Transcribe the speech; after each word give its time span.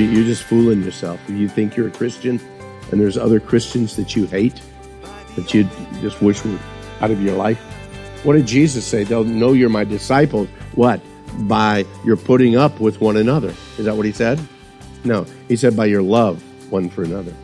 you're 0.00 0.24
just 0.24 0.44
fooling 0.44 0.82
yourself. 0.82 1.20
You 1.28 1.48
think 1.48 1.76
you're 1.76 1.88
a 1.88 1.90
Christian, 1.90 2.40
and 2.90 3.00
there's 3.00 3.18
other 3.18 3.40
Christians 3.40 3.96
that 3.96 4.16
you 4.16 4.26
hate, 4.26 4.60
that 5.36 5.52
you 5.54 5.68
just 6.00 6.20
wish 6.22 6.44
were 6.44 6.58
out 7.00 7.10
of 7.10 7.22
your 7.22 7.36
life. 7.36 7.58
What 8.24 8.34
did 8.34 8.46
Jesus 8.46 8.86
say? 8.86 9.04
They'll 9.04 9.24
know 9.24 9.52
you're 9.52 9.68
my 9.68 9.84
disciples. 9.84 10.48
What? 10.74 11.00
By 11.48 11.84
your 12.04 12.16
putting 12.16 12.56
up 12.56 12.78
with 12.80 13.00
one 13.00 13.16
another. 13.16 13.52
Is 13.78 13.84
that 13.86 13.96
what 13.96 14.06
he 14.06 14.12
said? 14.12 14.40
No. 15.04 15.26
He 15.48 15.56
said 15.56 15.76
by 15.76 15.86
your 15.86 16.02
love 16.02 16.42
one 16.70 16.88
for 16.88 17.02
another. 17.02 17.34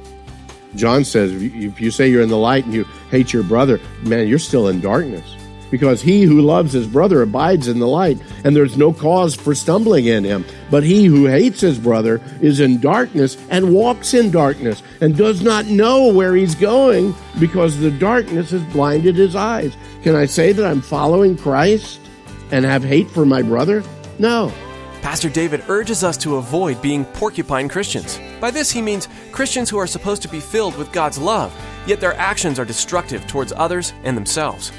John 0.77 1.05
says 1.05 1.33
if 1.33 1.43
you- 1.43 1.69
if 1.69 1.81
you 1.81 1.91
say 1.91 2.11
you're 2.11 2.23
in 2.23 2.29
the 2.29 2.37
light 2.37 2.65
and 2.65 2.75
you 2.75 2.85
hate 3.11 3.33
your 3.33 3.43
brother, 3.43 3.81
man, 4.05 4.29
you're 4.29 4.39
still 4.39 4.69
in 4.69 4.81
darkness. 4.81 5.25
Because 5.71 6.01
he 6.01 6.23
who 6.23 6.41
loves 6.41 6.73
his 6.73 6.87
brother 6.87 7.23
abides 7.23 7.69
in 7.69 7.79
the 7.79 7.87
light, 7.87 8.19
and 8.45 8.57
there's 8.57 8.79
no 8.79 8.93
cause 8.93 9.35
for 9.35 9.55
stumbling 9.55 10.07
in 10.07 10.25
him. 10.25 10.45
But 10.71 10.83
he 10.83 11.05
who 11.05 11.27
hates 11.27 11.61
his 11.61 11.79
brother 11.79 12.21
is 12.41 12.61
in 12.61 12.81
darkness 12.81 13.37
and 13.51 13.75
walks 13.75 14.15
in 14.15 14.31
darkness 14.31 14.83
and 15.01 15.17
does 15.17 15.43
not 15.43 15.67
know 15.67 16.13
where 16.13 16.35
he's 16.35 16.55
going 16.55 17.15
because 17.39 17.79
the 17.79 17.91
darkness 17.91 18.51
has 18.51 18.63
blinded 18.73 19.17
his 19.17 19.37
eyes. 19.37 19.77
Can 20.03 20.17
I 20.17 20.27
say 20.27 20.53
that 20.53 20.67
I'm 20.67 20.81
following 20.81 21.37
Christ 21.37 22.01
and 22.51 22.65
have 22.65 22.83
hate 22.83 23.11
for 23.11 23.27
my 23.27 23.43
brother? 23.43 23.83
No. 24.19 24.53
Pastor 25.03 25.29
David 25.29 25.63
urges 25.69 26.03
us 26.03 26.17
to 26.19 26.37
avoid 26.37 26.83
being 26.83 27.05
porcupine 27.05 27.69
Christians. 27.69 28.21
By 28.41 28.51
this, 28.51 28.71
he 28.71 28.83
means 28.83 29.09
Christians 29.33 29.71
who 29.71 29.79
are 29.79 29.87
supposed 29.87 30.23
to 30.23 30.29
be 30.29 30.41
filled 30.41 30.77
with 30.77 30.93
God's 30.93 31.19
love, 31.19 31.55
yet 31.87 32.01
their 32.01 32.15
actions 32.15 32.59
are 32.59 32.65
destructive 32.65 33.27
towards 33.27 33.53
others 33.53 33.93
and 34.03 34.17
themselves. 34.17 34.73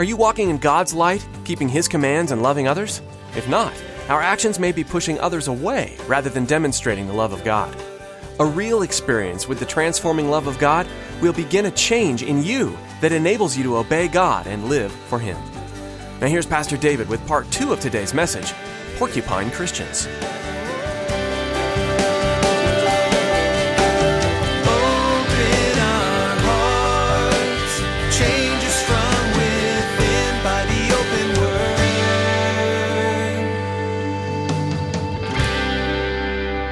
Are 0.00 0.12
you 0.12 0.16
walking 0.16 0.48
in 0.48 0.56
God's 0.56 0.94
light, 0.94 1.28
keeping 1.44 1.68
His 1.68 1.86
commands 1.86 2.32
and 2.32 2.42
loving 2.42 2.66
others? 2.66 3.02
If 3.36 3.46
not, 3.50 3.74
our 4.08 4.22
actions 4.22 4.58
may 4.58 4.72
be 4.72 4.82
pushing 4.82 5.20
others 5.20 5.46
away 5.46 5.98
rather 6.06 6.30
than 6.30 6.46
demonstrating 6.46 7.06
the 7.06 7.12
love 7.12 7.34
of 7.34 7.44
God. 7.44 7.76
A 8.38 8.46
real 8.46 8.80
experience 8.80 9.46
with 9.46 9.58
the 9.58 9.66
transforming 9.66 10.30
love 10.30 10.46
of 10.46 10.58
God 10.58 10.86
will 11.20 11.34
begin 11.34 11.66
a 11.66 11.70
change 11.72 12.22
in 12.22 12.42
you 12.42 12.78
that 13.02 13.12
enables 13.12 13.58
you 13.58 13.62
to 13.64 13.76
obey 13.76 14.08
God 14.08 14.46
and 14.46 14.70
live 14.70 14.90
for 14.90 15.18
Him. 15.18 15.36
Now, 16.18 16.28
here's 16.28 16.46
Pastor 16.46 16.78
David 16.78 17.06
with 17.10 17.26
part 17.26 17.50
two 17.50 17.70
of 17.70 17.80
today's 17.80 18.14
message 18.14 18.54
Porcupine 18.96 19.50
Christians. 19.50 20.06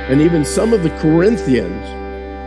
And 0.08 0.22
even 0.22 0.42
some 0.46 0.72
of 0.72 0.82
the 0.82 0.90
Corinthians 1.00 1.84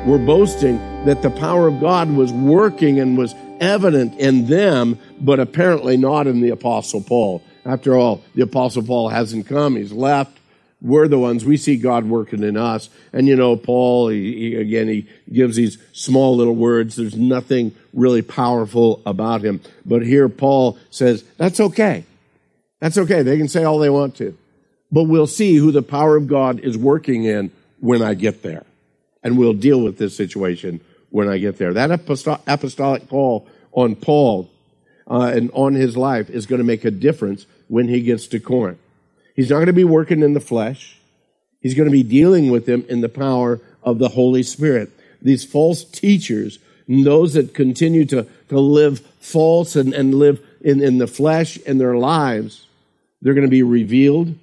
were 0.07 0.17
boasting 0.17 0.79
that 1.05 1.21
the 1.21 1.29
power 1.29 1.67
of 1.67 1.79
God 1.79 2.09
was 2.09 2.33
working 2.33 2.99
and 2.99 3.15
was 3.15 3.35
evident 3.59 4.19
in 4.19 4.47
them, 4.47 4.97
but 5.19 5.39
apparently 5.39 5.95
not 5.95 6.25
in 6.25 6.41
the 6.41 6.49
Apostle 6.49 7.01
Paul. 7.01 7.43
After 7.63 7.95
all, 7.95 8.23
the 8.33 8.41
Apostle 8.41 8.81
Paul 8.81 9.09
hasn't 9.09 9.45
come, 9.45 9.75
he's 9.75 9.91
left. 9.91 10.39
We're 10.81 11.07
the 11.07 11.19
ones, 11.19 11.45
we 11.45 11.55
see 11.55 11.75
God 11.77 12.05
working 12.05 12.41
in 12.41 12.57
us. 12.57 12.89
And 13.13 13.27
you 13.27 13.35
know, 13.35 13.55
Paul, 13.55 14.09
he, 14.09 14.33
he, 14.33 14.55
again, 14.55 14.87
he 14.87 15.05
gives 15.31 15.55
these 15.55 15.77
small 15.93 16.35
little 16.35 16.55
words. 16.55 16.95
There's 16.95 17.15
nothing 17.15 17.75
really 17.93 18.23
powerful 18.23 19.03
about 19.05 19.45
him. 19.45 19.61
But 19.85 20.01
here, 20.01 20.29
Paul 20.29 20.79
says, 20.89 21.23
that's 21.37 21.59
okay. 21.59 22.05
That's 22.79 22.97
okay. 22.97 23.21
They 23.21 23.37
can 23.37 23.47
say 23.47 23.63
all 23.63 23.77
they 23.77 23.91
want 23.91 24.15
to. 24.15 24.35
But 24.91 25.03
we'll 25.03 25.27
see 25.27 25.55
who 25.55 25.71
the 25.71 25.81
power 25.81 26.15
of 26.15 26.27
God 26.27 26.59
is 26.59 26.77
working 26.77 27.23
in 27.23 27.51
when 27.79 28.01
I 28.01 28.13
get 28.13 28.43
there. 28.43 28.65
And 29.23 29.37
we'll 29.37 29.53
deal 29.53 29.81
with 29.81 29.97
this 29.97 30.15
situation 30.15 30.81
when 31.09 31.29
I 31.29 31.37
get 31.37 31.57
there. 31.57 31.73
That 31.73 31.91
aposto- 31.91 32.41
apostolic 32.47 33.07
call 33.07 33.47
on 33.71 33.95
Paul 33.95 34.49
uh, 35.09 35.31
and 35.33 35.51
on 35.53 35.75
his 35.75 35.95
life 35.95 36.29
is 36.29 36.45
going 36.45 36.59
to 36.59 36.65
make 36.65 36.85
a 36.85 36.91
difference 36.91 37.45
when 37.67 37.87
he 37.87 38.01
gets 38.01 38.27
to 38.27 38.39
Corinth. 38.39 38.79
He's 39.35 39.49
not 39.49 39.57
going 39.57 39.67
to 39.67 39.73
be 39.73 39.83
working 39.83 40.21
in 40.21 40.33
the 40.33 40.39
flesh. 40.39 40.99
He's 41.61 41.73
going 41.73 41.87
to 41.87 41.91
be 41.91 42.03
dealing 42.03 42.51
with 42.51 42.65
them 42.65 42.85
in 42.89 43.01
the 43.01 43.09
power 43.09 43.61
of 43.83 43.99
the 43.99 44.09
Holy 44.09 44.43
Spirit. 44.43 44.89
These 45.21 45.45
false 45.45 45.83
teachers, 45.83 46.59
and 46.87 47.05
those 47.05 47.33
that 47.33 47.53
continue 47.53 48.05
to, 48.05 48.27
to 48.49 48.59
live 48.59 48.99
false 49.19 49.75
and, 49.75 49.93
and 49.93 50.15
live 50.15 50.45
in, 50.59 50.81
in 50.81 50.97
the 50.97 51.07
flesh 51.07 51.57
in 51.57 51.77
their 51.77 51.95
lives, 51.95 52.65
they're 53.21 53.33
going 53.33 53.47
to 53.47 53.51
be 53.51 53.63
revealed 53.63 54.35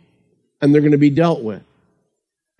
and 0.60 0.72
they're 0.72 0.80
going 0.80 0.92
to 0.92 0.98
be 0.98 1.10
dealt 1.10 1.42
with. 1.42 1.62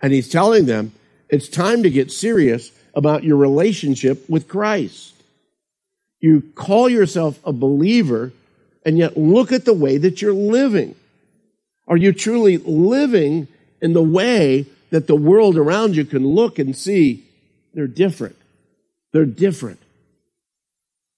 And 0.01 0.13
he's 0.13 0.29
telling 0.29 0.65
them 0.65 0.93
it's 1.29 1.49
time 1.49 1.83
to 1.83 1.89
get 1.89 2.11
serious 2.11 2.71
about 2.93 3.23
your 3.23 3.37
relationship 3.37 4.29
with 4.29 4.47
Christ. 4.47 5.13
You 6.19 6.41
call 6.55 6.89
yourself 6.89 7.39
a 7.45 7.53
believer, 7.53 8.33
and 8.85 8.97
yet 8.97 9.17
look 9.17 9.51
at 9.51 9.65
the 9.65 9.73
way 9.73 9.97
that 9.97 10.21
you're 10.21 10.33
living. 10.33 10.95
Are 11.87 11.97
you 11.97 12.11
truly 12.11 12.57
living 12.57 13.47
in 13.81 13.93
the 13.93 14.03
way 14.03 14.65
that 14.89 15.07
the 15.07 15.15
world 15.15 15.57
around 15.57 15.95
you 15.95 16.05
can 16.05 16.25
look 16.25 16.59
and 16.59 16.75
see 16.75 17.23
they're 17.73 17.87
different? 17.87 18.35
They're 19.11 19.25
different. 19.25 19.79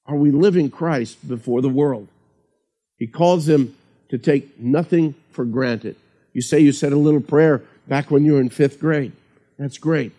Are 0.06 0.16
we 0.16 0.32
living 0.32 0.70
Christ 0.70 1.28
before 1.28 1.62
the 1.62 1.70
world? 1.70 2.08
He 2.98 3.08
calls 3.08 3.46
them 3.46 3.76
to 4.10 4.18
take 4.18 4.60
nothing 4.60 5.16
for 5.32 5.46
granted. 5.46 5.96
You 6.34 6.42
say 6.42 6.60
you 6.60 6.72
said 6.72 6.94
a 6.94 6.98
little 6.98 7.22
prayer 7.22 7.64
back 7.88 8.12
when 8.12 8.26
you 8.26 8.34
were 8.34 8.42
in 8.42 8.50
fifth 8.50 8.80
grade. 8.80 9.12
That's 9.58 9.78
great. 9.78 10.14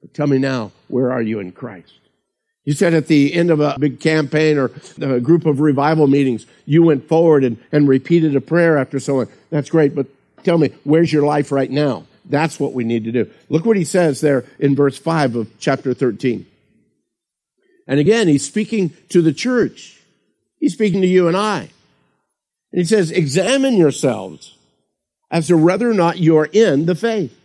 But 0.00 0.14
tell 0.14 0.26
me 0.26 0.38
now, 0.38 0.72
where 0.88 1.10
are 1.10 1.22
you 1.22 1.40
in 1.40 1.52
Christ? 1.52 1.92
You 2.64 2.72
said 2.72 2.94
at 2.94 3.08
the 3.08 3.34
end 3.34 3.50
of 3.50 3.60
a 3.60 3.76
big 3.78 4.00
campaign 4.00 4.56
or 4.56 4.70
a 5.00 5.20
group 5.20 5.44
of 5.44 5.60
revival 5.60 6.06
meetings, 6.06 6.46
you 6.64 6.82
went 6.82 7.08
forward 7.08 7.44
and, 7.44 7.58
and 7.72 7.86
repeated 7.86 8.34
a 8.36 8.40
prayer 8.40 8.78
after 8.78 8.98
someone. 8.98 9.28
That's 9.50 9.68
great, 9.68 9.94
but 9.94 10.06
tell 10.44 10.56
me, 10.56 10.72
where's 10.84 11.12
your 11.12 11.24
life 11.24 11.52
right 11.52 11.70
now? 11.70 12.06
That's 12.24 12.58
what 12.58 12.72
we 12.72 12.84
need 12.84 13.04
to 13.04 13.12
do. 13.12 13.30
Look 13.50 13.66
what 13.66 13.76
he 13.76 13.84
says 13.84 14.22
there 14.22 14.46
in 14.58 14.74
verse 14.74 14.98
5 14.98 15.36
of 15.36 15.58
chapter 15.58 15.92
13. 15.92 16.46
And 17.86 18.00
again, 18.00 18.28
he's 18.28 18.46
speaking 18.46 18.94
to 19.10 19.20
the 19.20 19.34
church. 19.34 20.00
He's 20.58 20.72
speaking 20.72 21.02
to 21.02 21.06
you 21.06 21.28
and 21.28 21.36
I. 21.36 21.68
And 22.72 22.80
he 22.80 22.84
says, 22.84 23.10
examine 23.10 23.76
yourselves 23.76 24.53
as 25.34 25.48
to 25.48 25.58
whether 25.58 25.90
or 25.90 25.94
not 25.94 26.20
you're 26.20 26.48
in 26.52 26.86
the 26.86 26.94
faith. 26.94 27.36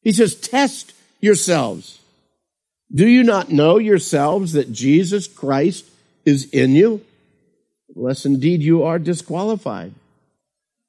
He 0.00 0.14
says, 0.14 0.34
test 0.34 0.94
yourselves. 1.20 1.98
Do 2.90 3.06
you 3.06 3.22
not 3.22 3.52
know 3.52 3.76
yourselves 3.76 4.54
that 4.54 4.72
Jesus 4.72 5.28
Christ 5.28 5.84
is 6.24 6.48
in 6.50 6.74
you? 6.74 7.02
Unless 7.94 8.24
indeed 8.24 8.62
you 8.62 8.82
are 8.82 8.98
disqualified. 8.98 9.92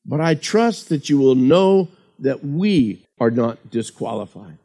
But 0.06 0.22
I 0.22 0.36
trust 0.36 0.88
that 0.88 1.10
you 1.10 1.18
will 1.18 1.36
know 1.36 1.90
that 2.20 2.42
we 2.42 3.06
are 3.20 3.32
not 3.32 3.70
disqualified. 3.70 4.58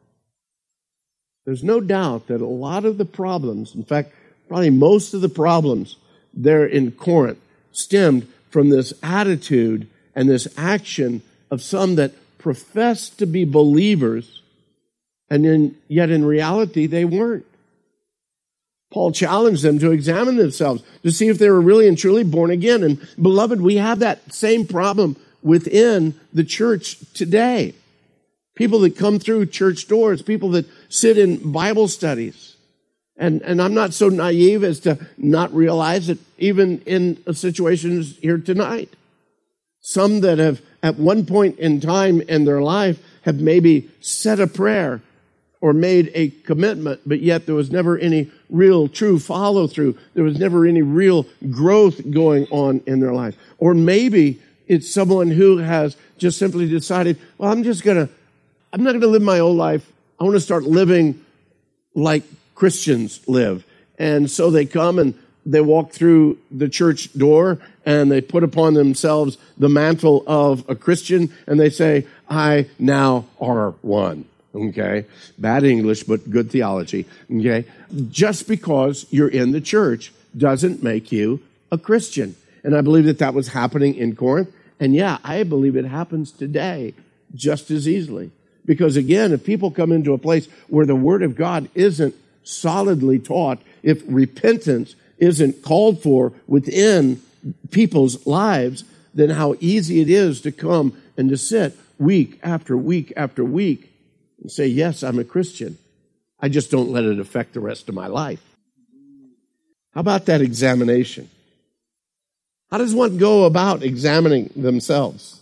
There's 1.45 1.65
no 1.65 1.81
doubt 1.81 2.29
that 2.29 2.41
a 2.41 2.47
lot 2.47 2.85
of 2.85 2.99
the 2.99 3.05
problems, 3.05 3.75
in 3.75 3.83
fact, 3.83 4.13
probably 4.47 4.71
most 4.71 5.13
of 5.13 5.23
the 5.23 5.29
problems 5.29 5.97
there 6.33 6.65
in 6.65 6.93
Corinth, 6.93 7.41
stemmed 7.73 8.29
from 8.49 8.71
this 8.71 8.93
attitude 9.03 9.89
and 10.15 10.29
this 10.29 10.47
action 10.57 11.21
of 11.53 11.61
some 11.61 11.97
that 11.97 12.13
profess 12.39 13.11
to 13.11 13.27
be 13.27 13.45
believers, 13.45 14.41
and 15.29 15.45
in, 15.45 15.77
yet 15.87 16.11
in 16.11 16.25
reality 16.25 16.87
they 16.87 17.05
weren't. 17.05 17.45
Paul 18.91 19.13
challenged 19.13 19.63
them 19.63 19.79
to 19.79 19.93
examine 19.93 20.37
themselves 20.37 20.83
to 21.03 21.11
see 21.11 21.29
if 21.29 21.39
they 21.39 21.51
were 21.51 21.61
really 21.61 21.87
and 21.87 21.97
truly 21.97 22.25
born 22.25 22.51
again. 22.51 22.83
And 22.83 23.07
beloved, 23.21 23.61
we 23.61 23.77
have 23.77 23.99
that 23.99 24.33
same 24.33 24.67
problem 24.67 25.17
within 25.43 26.19
the 26.33 26.45
church 26.45 26.97
today. 27.13 27.75
People 28.55 28.81
that 28.81 28.97
come 28.97 29.19
through 29.19 29.47
church 29.47 29.89
doors, 29.89 30.23
people 30.23 30.51
that 30.53 30.67
sit 30.89 31.19
in 31.19 31.53
Bible 31.53 31.87
studies, 31.87 32.57
And, 33.17 33.43
and 33.43 33.61
I'm 33.61 33.75
not 33.75 33.95
so 33.95 34.09
naive 34.09 34.65
as 34.65 34.81
to 34.81 34.99
not 35.17 35.55
realize 35.55 36.07
that 36.09 36.19
even 36.39 36.81
in 36.81 37.23
situations 37.35 38.17
here 38.19 38.39
tonight, 38.39 38.91
some 39.83 40.21
that 40.21 40.39
have 40.39 40.63
at 40.83 40.97
one 40.97 41.27
point 41.27 41.59
in 41.59 41.81
time 41.81 42.21
in 42.23 42.45
their 42.45 42.63
life 42.63 42.99
have 43.23 43.41
maybe 43.41 43.91
said 44.01 44.41
a 44.41 44.47
prayer 44.47 45.03
or 45.61 45.73
made 45.73 46.11
a 46.15 46.31
commitment, 46.31 47.01
but 47.07 47.21
yet 47.21 47.47
there 47.47 47.55
was 47.55 47.71
never 47.71 47.99
any 47.99 48.31
real 48.49 48.89
true 48.89 49.19
follow 49.19 49.67
through. 49.67 49.97
There 50.15 50.25
was 50.25 50.39
never 50.39 50.67
any 50.67 50.83
real 50.83 51.27
growth 51.51 52.11
going 52.11 52.47
on 52.51 52.83
in 52.87 53.01
their 53.01 53.13
life. 53.13 53.37
Or 53.59 53.75
maybe 53.75 54.41
it's 54.67 54.93
someone 54.93 55.31
who 55.31 55.59
has 55.59 55.97
just 56.19 56.39
simply 56.39 56.69
decided, 56.69 57.19
well, 57.39 57.53
I'm 57.53 57.63
just 57.63 57.85
gonna, 57.85 58.09
I'm 58.73 58.83
not 58.83 58.93
gonna 58.93 59.07
live 59.07 59.23
my 59.23 59.41
old 59.41 59.57
life. 59.57 59.89
I 60.19 60.25
want 60.25 60.35
to 60.35 60.41
start 60.41 60.65
living 60.65 61.25
like 61.95 62.23
Christians 62.55 63.21
live. 63.29 63.65
And 63.99 64.31
so 64.31 64.51
they 64.51 64.67
come 64.67 64.99
and 64.99 65.15
they 65.45 65.61
walk 65.61 65.93
through 65.93 66.39
the 66.51 66.69
church 66.69 67.13
door 67.15 67.59
and 67.85 68.11
they 68.11 68.21
put 68.21 68.45
upon 68.45 68.75
themselves 68.75 69.39
the 69.59 69.69
mantle 69.69 70.23
of 70.27 70.69
a 70.69 70.75
Christian 70.75 71.33
and 71.47 71.59
they 71.59 71.71
say, 71.71 72.07
I 72.29 72.69
now 72.79 73.27
are 73.41 73.71
one. 73.83 74.27
Okay. 74.55 75.07
Bad 75.39 75.65
English, 75.65 76.05
but 76.05 76.31
good 76.31 76.51
theology. 76.51 77.07
Okay. 77.31 77.65
Just 78.11 78.47
because 78.47 79.07
you're 79.11 79.29
in 79.29 79.53
the 79.53 79.61
church 79.61 80.13
doesn't 80.37 80.83
make 80.83 81.11
you 81.11 81.41
a 81.71 81.79
Christian. 81.79 82.37
And 82.63 82.77
I 82.77 82.81
believe 82.81 83.07
that 83.07 83.19
that 83.19 83.35
was 83.35 83.49
happening 83.49 83.95
in 83.95 84.15
Corinth. 84.15 84.53
And 84.79 84.95
yeah, 84.95 85.19
I 85.25 85.43
believe 85.43 85.77
it 85.77 85.85
happens 85.85 86.31
today 86.31 86.95
just 87.35 87.71
as 87.71 87.89
easily. 87.89 88.31
Because 88.65 88.97
again, 88.97 89.33
if 89.33 89.45
people 89.45 89.71
come 89.71 89.91
into 89.91 90.13
a 90.13 90.19
place 90.19 90.47
where 90.69 90.87
the 90.87 90.95
Word 90.95 91.23
of 91.23 91.35
God 91.35 91.69
isn't 91.75 92.15
solidly 92.45 93.19
taught, 93.19 93.59
if 93.83 94.03
repentance 94.07 94.95
isn't 95.23 95.63
called 95.63 96.03
for 96.03 96.33
within 96.49 97.23
people's 97.71 98.27
lives, 98.27 98.85
then 99.15 99.31
how 99.31 99.55
easy 99.61 100.01
it 100.01 100.11
is 100.11 100.41
to 100.41 100.51
come 100.51 101.01
and 101.17 101.29
to 101.29 101.37
sit 101.37 101.77
week 101.97 102.41
after 102.43 102.77
week 102.77 103.13
after 103.17 103.45
week 103.45 103.93
and 104.41 104.51
say, 104.51 104.67
Yes, 104.67 105.03
I'm 105.03 105.21
a 105.21 105.25
Christian. 105.25 105.79
I 106.41 106.49
just 106.49 106.73
don't 106.73 106.91
let 106.91 107.05
it 107.05 107.21
affect 107.21 107.55
the 107.55 107.61
rest 107.61 107.89
of 107.89 107.95
my 107.95 108.09
life. 108.09 108.43
How 109.95 110.01
about 110.01 110.27
that 110.27 110.41
examination? 110.41 111.31
How 112.71 112.79
does 112.79 112.95
one 112.95 113.17
go 113.17 113.45
about 113.45 113.85
examining 113.85 114.51
themselves? 114.57 115.41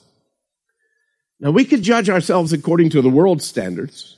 Now, 1.39 1.53
we 1.53 1.65
could 1.65 1.83
judge 1.83 2.11
ourselves 2.11 2.53
according 2.53 2.91
to 2.91 3.01
the 3.01 3.09
world's 3.09 3.47
standards, 3.47 4.17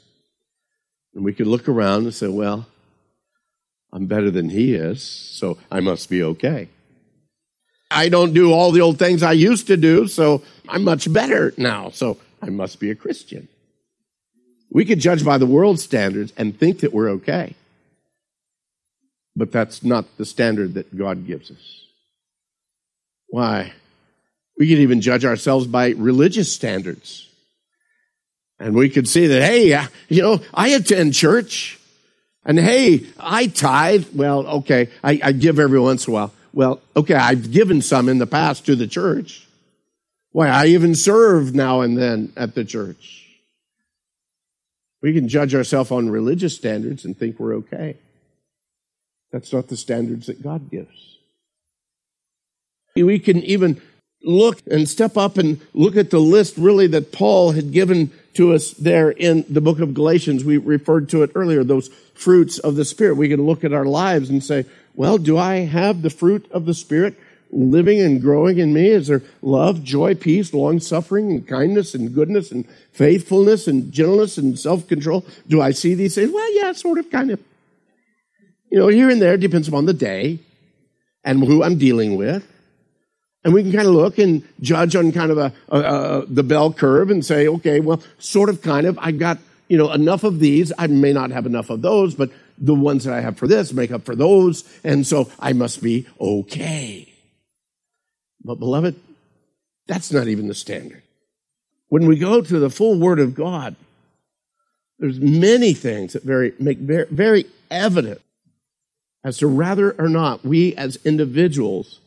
and 1.15 1.25
we 1.25 1.33
could 1.33 1.47
look 1.47 1.69
around 1.69 2.03
and 2.03 2.15
say, 2.15 2.27
Well, 2.27 2.67
I'm 3.93 4.07
better 4.07 4.31
than 4.31 4.49
he 4.49 4.75
is, 4.75 5.03
so 5.03 5.59
I 5.71 5.81
must 5.81 6.09
be 6.09 6.23
okay. 6.23 6.69
I 7.91 8.09
don't 8.09 8.33
do 8.33 8.53
all 8.53 8.73
the 8.73 8.81
old 8.81 8.99
things 8.99 9.23
I 9.23 9.33
used 9.33 9.67
to 9.67 9.77
do, 9.77 10.09
so 10.09 10.43
I'm 10.69 10.83
much 10.83 11.13
better 11.13 11.53
now, 11.59 11.91
so 11.91 12.19
I 12.41 12.49
must 12.49 12.81
be 12.81 12.91
a 12.91 12.95
Christian. 12.95 13.49
We 14.71 14.87
could 14.87 14.99
judge 14.99 15.23
by 15.25 15.37
the 15.37 15.47
world's 15.47 15.83
standards 15.83 16.33
and 16.39 16.59
think 16.59 16.81
that 16.81 16.95
we're 16.95 17.11
okay. 17.11 17.55
But 19.37 19.53
that's 19.53 19.85
not 19.85 20.07
the 20.17 20.25
standard 20.25 20.75
that 20.75 20.97
God 20.97 21.27
gives 21.27 21.51
us. 21.51 21.87
Why? 23.29 23.73
We 24.59 24.69
could 24.69 24.79
even 24.79 25.03
judge 25.03 25.27
ourselves 25.27 25.67
by 25.67 25.91
religious 25.91 26.55
standards. 26.55 27.29
And 28.59 28.75
we 28.75 28.89
could 28.89 29.09
see 29.09 29.27
that, 29.27 29.43
hey, 29.43 29.87
you 30.09 30.23
know, 30.23 30.41
I 30.55 30.69
attend 30.69 31.15
church. 31.15 31.79
And 32.45 32.59
hey, 32.59 33.07
I 33.19 33.47
tithe. 33.47 34.07
Well, 34.15 34.47
okay, 34.47 34.89
I, 35.03 35.21
I 35.23 35.33
give 35.33 35.59
every 35.59 35.81
once 35.81 36.07
in 36.07 36.13
a 36.13 36.15
while. 36.15 36.33
Well, 36.53 36.81
okay, 36.97 37.15
I've 37.15 37.51
given 37.53 37.81
some 37.81 38.09
in 38.09 38.19
the 38.19 38.27
past 38.27 38.67
to 38.67 38.77
the 38.77 38.87
church. 38.87 39.47
Why, 40.33 40.49
I 40.49 40.67
even 40.67 40.95
serve 40.95 41.55
now 41.55 41.83
and 41.83 41.97
then 41.97 42.33
at 42.37 42.55
the 42.55 42.65
church. 42.65 43.27
We 45.03 45.13
can 45.13 45.29
judge 45.29 45.55
ourselves 45.55 45.91
on 45.91 46.11
religious 46.11 46.55
standards 46.55 47.05
and 47.05 47.17
think 47.17 47.39
we're 47.39 47.55
okay. 47.57 47.97
That's 49.31 49.53
not 49.53 49.69
the 49.69 49.77
standards 49.77 50.27
that 50.27 50.43
God 50.43 50.71
gives. 50.71 51.17
We 52.95 53.19
can 53.19 53.43
even 53.43 53.81
look 54.23 54.61
and 54.71 54.89
step 54.89 55.17
up 55.17 55.39
and 55.39 55.61
look 55.75 55.97
at 55.97 56.11
the 56.11 56.21
list 56.21 56.57
really 56.57 56.87
that 56.89 57.13
Paul 57.13 57.53
had 57.53 57.73
given 57.73 58.13
to 58.35 58.55
us 58.55 58.73
there 58.73 59.11
in 59.11 59.45
the 59.49 59.61
book 59.61 59.81
of 59.81 59.95
Galatians. 59.95 60.45
We 60.45 60.57
referred 60.59 61.09
to 61.11 61.23
it 61.23 61.33
earlier, 61.35 61.65
those 61.65 61.89
fruits 62.15 62.59
of 62.59 62.77
the 62.77 62.85
Spirit. 62.85 63.17
We 63.17 63.29
can 63.29 63.43
look 63.43 63.65
at 63.65 63.73
our 63.73 63.85
lives 63.85 64.31
and 64.31 64.43
say, 64.43 64.65
well, 64.95 65.19
do 65.19 65.39
I 65.39 65.57
have 65.61 66.03
the 66.03 66.11
fruit 66.11 66.47
of 66.51 66.67
the 66.67 66.75
Spirit 66.75 67.19
living 67.51 68.01
and 68.01 68.21
growing 68.21 68.59
in 68.59 68.73
me? 68.73 68.89
Is 68.89 69.09
there 69.09 69.23
love, 69.43 69.83
joy, 69.83 70.15
peace, 70.15 70.55
long 70.55 70.81
suffering, 70.81 71.31
and 71.31 71.47
kindness, 71.47 71.95
and 71.95 72.15
goodness, 72.15 72.51
and 72.51 72.67
faithfulness, 72.93 73.69
and 73.69 73.93
gentleness, 73.93 74.39
and 74.39 74.59
self 74.59 74.89
control? 74.89 75.25
Do 75.47 75.61
I 75.61 75.73
see 75.73 75.95
these 75.95 76.15
things? 76.15 76.33
Well, 76.33 76.55
yeah, 76.55 76.73
sort 76.73 76.99
of, 76.99 77.11
kind 77.11 77.31
of. 77.31 77.41
You 78.71 78.79
know, 78.79 78.89
here 78.89 79.11
and 79.11 79.21
there 79.21 79.37
depends 79.37 79.69
upon 79.69 79.85
the 79.85 79.93
day 79.93 80.39
and 81.25 81.45
who 81.45 81.63
I'm 81.63 81.77
dealing 81.77 82.17
with. 82.17 82.47
And 83.45 83.53
we 83.53 83.63
can 83.63 83.73
kind 83.73 83.89
of 83.89 83.95
look 83.95 84.19
and 84.19 84.47
judge 84.61 84.95
on 84.95 85.11
kind 85.11 85.31
of 85.33 85.39
a, 85.39 85.53
a, 85.69 85.79
a, 85.79 86.27
the 86.27 86.45
bell 86.45 86.73
curve 86.73 87.11
and 87.11 87.25
say, 87.25 87.49
okay, 87.49 87.81
well, 87.81 88.01
sort 88.19 88.49
of, 88.49 88.63
kind 88.63 88.87
of, 88.87 88.99
I 89.01 89.11
got 89.11 89.39
you 89.73 89.79
know 89.79 89.91
enough 89.91 90.23
of 90.23 90.39
these. 90.39 90.71
I 90.77 90.87
may 90.87 91.15
not 91.15 91.31
have 91.31 91.47
enough 91.47 91.71
of 91.71 91.81
those, 91.81 92.15
but 92.15 92.31
the 92.59 92.75
ones 92.75 93.05
that 93.05 93.15
I 93.15 93.23
have 93.23 93.39
for 93.39 93.47
this 93.47 93.73
make 93.73 93.91
up 93.91 94.05
for 94.05 94.15
those, 94.15 94.65
and 94.85 95.07
so 95.07 95.31
I 95.41 95.55
must 95.55 95.83
be 95.83 96.07
okay. 96.21 97.11
But 98.45 98.57
beloved, 98.57 98.97
that's 99.87 100.13
not 100.13 100.29
even 100.29 100.47
the 100.47 100.55
standard. 100.55 101.03
When 101.89 102.07
we 102.07 102.19
go 102.19 102.43
to 102.43 102.59
the 102.59 102.69
full 102.69 102.99
Word 102.99 103.19
of 103.19 103.35
God, 103.35 103.77
there's 104.99 105.19
many 105.19 105.73
things 105.73 106.13
that 106.13 106.23
very 106.23 106.53
make 106.59 106.77
very, 106.77 107.07
very 107.11 107.47
evident 107.71 108.21
as 109.25 109.39
to 109.39 109.49
whether 109.49 109.93
or 109.93 110.09
not 110.11 110.45
we 110.45 110.77
as 110.77 110.99
individuals 111.05 111.99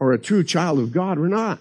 are 0.00 0.12
a 0.12 0.18
true 0.18 0.44
child 0.44 0.78
of 0.78 0.92
God 0.92 1.18
or 1.18 1.28
not. 1.28 1.58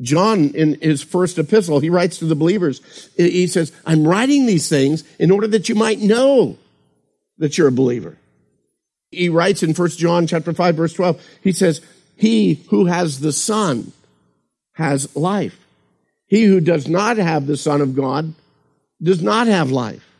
John, 0.00 0.54
in 0.54 0.80
his 0.80 1.02
first 1.02 1.38
epistle, 1.38 1.80
he 1.80 1.90
writes 1.90 2.18
to 2.18 2.24
the 2.24 2.34
believers, 2.34 3.10
he 3.16 3.46
says, 3.46 3.72
I'm 3.84 4.06
writing 4.06 4.46
these 4.46 4.68
things 4.68 5.04
in 5.18 5.30
order 5.30 5.46
that 5.48 5.68
you 5.68 5.74
might 5.74 6.00
know 6.00 6.56
that 7.38 7.58
you're 7.58 7.68
a 7.68 7.72
believer. 7.72 8.16
He 9.10 9.28
writes 9.28 9.62
in 9.62 9.74
1 9.74 9.88
John 9.90 10.26
chapter 10.26 10.54
5, 10.54 10.74
verse 10.74 10.94
12, 10.94 11.22
he 11.42 11.52
says, 11.52 11.82
He 12.16 12.54
who 12.70 12.86
has 12.86 13.20
the 13.20 13.32
Son 13.32 13.92
has 14.72 15.14
life. 15.14 15.58
He 16.26 16.44
who 16.44 16.60
does 16.60 16.88
not 16.88 17.18
have 17.18 17.46
the 17.46 17.58
Son 17.58 17.82
of 17.82 17.94
God 17.94 18.34
does 19.02 19.20
not 19.20 19.48
have 19.48 19.70
life. 19.70 20.11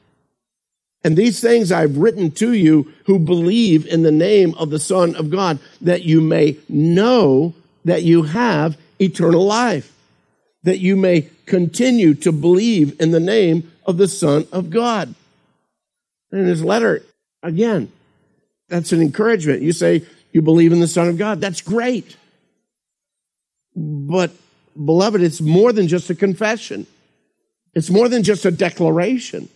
And 1.04 1.16
these 1.16 1.40
things 1.40 1.72
I've 1.72 1.96
written 1.98 2.30
to 2.32 2.52
you 2.52 2.92
who 3.06 3.18
believe 3.18 3.86
in 3.86 4.02
the 4.02 4.12
name 4.12 4.54
of 4.54 4.70
the 4.70 4.78
Son 4.78 5.16
of 5.16 5.30
God, 5.30 5.58
that 5.80 6.02
you 6.02 6.20
may 6.20 6.58
know 6.68 7.54
that 7.84 8.02
you 8.04 8.22
have 8.22 8.76
eternal 9.00 9.44
life, 9.44 9.92
that 10.62 10.78
you 10.78 10.94
may 10.94 11.28
continue 11.46 12.14
to 12.14 12.30
believe 12.30 13.00
in 13.00 13.10
the 13.10 13.20
name 13.20 13.72
of 13.84 13.96
the 13.96 14.06
Son 14.06 14.46
of 14.52 14.70
God. 14.70 15.14
In 16.30 16.46
his 16.46 16.62
letter, 16.62 17.02
again, 17.42 17.90
that's 18.68 18.92
an 18.92 19.02
encouragement. 19.02 19.62
You 19.62 19.72
say 19.72 20.04
you 20.32 20.40
believe 20.40 20.72
in 20.72 20.80
the 20.80 20.88
Son 20.88 21.08
of 21.08 21.18
God. 21.18 21.40
That's 21.40 21.60
great. 21.60 22.16
But, 23.74 24.30
beloved, 24.74 25.20
it's 25.20 25.40
more 25.40 25.72
than 25.72 25.88
just 25.88 26.08
a 26.10 26.14
confession. 26.14 26.86
It's 27.74 27.90
more 27.90 28.08
than 28.08 28.22
just 28.22 28.44
a 28.44 28.50
declaration. 28.50 29.48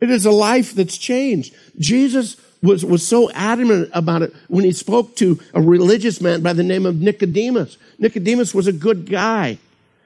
It 0.00 0.10
is 0.10 0.26
a 0.26 0.30
life 0.30 0.74
that's 0.74 0.96
changed. 0.96 1.54
Jesus 1.78 2.36
was, 2.62 2.84
was 2.84 3.06
so 3.06 3.30
adamant 3.32 3.90
about 3.92 4.22
it 4.22 4.34
when 4.48 4.64
he 4.64 4.72
spoke 4.72 5.16
to 5.16 5.40
a 5.54 5.60
religious 5.60 6.20
man 6.20 6.42
by 6.42 6.52
the 6.52 6.62
name 6.62 6.86
of 6.86 7.00
Nicodemus. 7.00 7.76
Nicodemus 7.98 8.54
was 8.54 8.66
a 8.66 8.72
good 8.72 9.06
guy. 9.10 9.58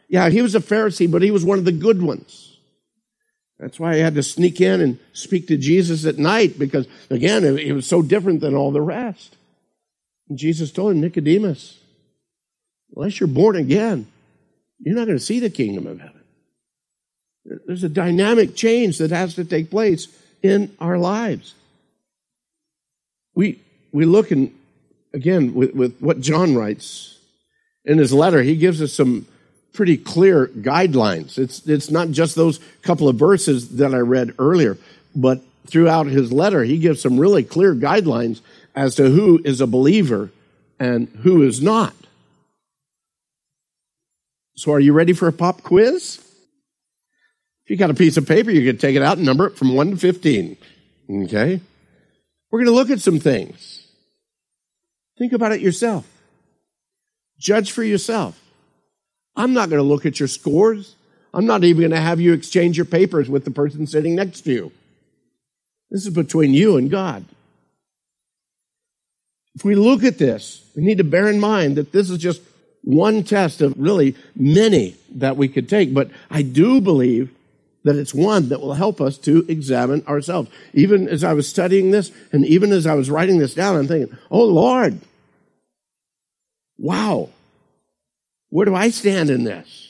Yeah, 0.09 0.29
he 0.29 0.43
was 0.43 0.55
a 0.55 0.61
Pharisee, 0.61 1.11
but 1.11 1.23
he 1.23 1.31
was 1.31 1.45
one 1.45 1.59
of 1.59 1.65
the 1.65 1.73
good 1.73 2.03
ones. 2.03 2.59
That's 3.59 3.79
why 3.79 3.95
he 3.95 4.01
had 4.01 4.17
to 4.17 4.23
sneak 4.23 4.61
in 4.61 4.81
and 4.81 4.99
speak 5.13 5.47
to 5.49 5.57
Jesus 5.57 6.05
at 6.05 6.19
night 6.19 6.59
because, 6.59 6.87
again, 7.11 7.45
it 7.45 7.73
was 7.73 7.87
so 7.87 8.03
different 8.03 8.41
than 8.41 8.55
all 8.55 8.73
the 8.73 8.81
rest. 8.81 9.37
And 10.29 10.37
Jesus 10.37 10.73
told 10.73 10.93
him, 10.93 11.01
Nicodemus, 11.01 11.79
unless 12.97 13.21
you're 13.21 13.29
born 13.29 13.57
again, 13.57 14.09
you're 14.81 14.97
not 14.97 15.07
going 15.07 15.19
to 15.19 15.25
see 15.25 15.39
the 15.39 15.49
kingdom 15.49 15.87
of 15.87 16.01
heaven. 16.01 16.22
There's 17.45 17.85
a 17.85 17.89
dynamic 17.89 18.55
change 18.55 18.99
that 18.99 19.11
has 19.11 19.35
to 19.35 19.45
take 19.45 19.71
place 19.71 20.09
in 20.43 20.75
our 20.81 20.99
lives. 20.99 21.55
We, 23.35 23.61
we 23.93 24.05
look 24.05 24.31
and 24.31 24.53
again 25.13 25.55
with, 25.55 25.75
with 25.75 25.99
what 26.01 26.21
John 26.21 26.55
writes 26.55 27.19
in 27.85 27.99
his 27.99 28.13
letter, 28.13 28.43
he 28.43 28.57
gives 28.57 28.81
us 28.81 28.93
some 28.93 29.27
pretty 29.73 29.97
clear 29.97 30.47
guidelines. 30.47 31.39
It's, 31.39 31.67
it's 31.67 31.91
not 31.91 32.11
just 32.11 32.37
those 32.37 32.61
couple 32.83 33.09
of 33.09 33.17
verses 33.17 33.77
that 33.77 33.95
I 33.95 33.99
read 33.99 34.35
earlier, 34.39 34.79
but 35.15 35.41
throughout 35.67 36.07
his 36.07 36.33
letter, 36.33 36.63
he 36.63 36.79
gives 36.79 37.01
some 37.01 37.19
really 37.19 37.43
clear 37.43 37.75
guidelines 37.75 38.41
as 38.75 38.95
to 38.97 39.11
who 39.11 39.41
is 39.45 39.61
a 39.61 39.67
believer 39.67 40.31
and 40.79 41.09
who 41.23 41.43
is 41.43 41.63
not. 41.63 41.95
So, 44.55 44.73
are 44.73 44.81
you 44.81 44.93
ready 44.93 45.13
for 45.13 45.29
a 45.29 45.33
pop 45.33 45.63
quiz? 45.63 46.21
You 47.73 47.79
got 47.79 47.89
a 47.89 47.95
piece 47.95 48.19
of 48.19 48.29
paper, 48.29 48.51
you 48.51 48.71
can 48.71 48.77
take 48.77 48.97
it 48.97 49.03
out 49.03 49.17
and 49.17 49.25
number 49.25 49.47
it 49.47 49.57
from 49.57 49.75
1 49.75 49.93
to 49.93 49.97
15. 49.97 50.59
Okay? 51.23 51.59
We're 52.51 52.59
going 52.59 52.67
to 52.67 52.79
look 52.79 52.91
at 52.91 53.01
some 53.01 53.19
things. 53.19 53.87
Think 55.17 55.33
about 55.33 55.53
it 55.53 55.63
yourself. 55.63 56.07
Judge 57.39 57.73
for 57.73 57.83
yourself. 57.83 58.39
I'm 59.35 59.55
not 59.55 59.71
going 59.71 59.79
to 59.79 59.89
look 59.89 60.05
at 60.05 60.21
your 60.21 60.29
scores. 60.29 60.97
I'm 61.33 61.47
not 61.47 61.65
even 61.65 61.81
going 61.81 61.93
to 61.93 61.97
have 61.97 62.21
you 62.21 62.35
exchange 62.35 62.77
your 62.77 62.85
papers 62.85 63.31
with 63.31 63.47
the 63.47 63.51
person 63.51 63.87
sitting 63.87 64.15
next 64.15 64.43
to 64.43 64.53
you. 64.53 64.73
This 65.91 66.05
is 66.05 66.13
between 66.13 66.53
you 66.53 66.77
and 66.77 66.91
God. 66.91 67.25
If 69.55 69.65
we 69.65 69.77
look 69.77 70.05
at 70.05 70.19
this, 70.19 70.63
we 70.77 70.83
need 70.83 70.99
to 70.99 71.05
bear 71.05 71.27
in 71.27 71.41
mind 71.41 71.77
that 71.77 71.91
this 71.91 72.11
is 72.11 72.19
just 72.19 72.43
one 72.83 73.25
test 73.25 73.63
of 73.63 73.73
really 73.79 74.15
many 74.37 74.95
that 75.15 75.39
we 75.39 75.49
could 75.49 75.71
take. 75.71 75.95
But 75.95 76.11
I 76.31 76.43
do 76.43 76.83
believe 76.83 77.35
that 77.85 77.97
it's 77.97 78.15
one 78.15 78.49
that 78.49 78.61
will 78.61 78.75
help 78.75 79.01
us 79.01 79.19
to 79.19 79.45
examine 79.49 80.05
ourselves. 80.07 80.51
Even 80.73 81.09
as 81.09 81.25
I 81.25 81.33
was 81.33 81.49
studying 81.49 81.91
this 81.91 82.11
and 82.33 82.45
even 82.47 82.73
as 82.73 82.87
I 82.87 82.95
was 82.95 83.11
writing 83.11 83.39
this 83.39 83.55
down, 83.55 83.77
I'm 83.77 83.89
thinking, 83.89 84.17
oh 84.31 84.45
Lord, 84.45 85.01
wow, 86.79 87.31
where 88.51 88.67
do 88.67 88.75
I 88.75 88.91
stand 88.91 89.31
in 89.31 89.45
this? 89.45 89.89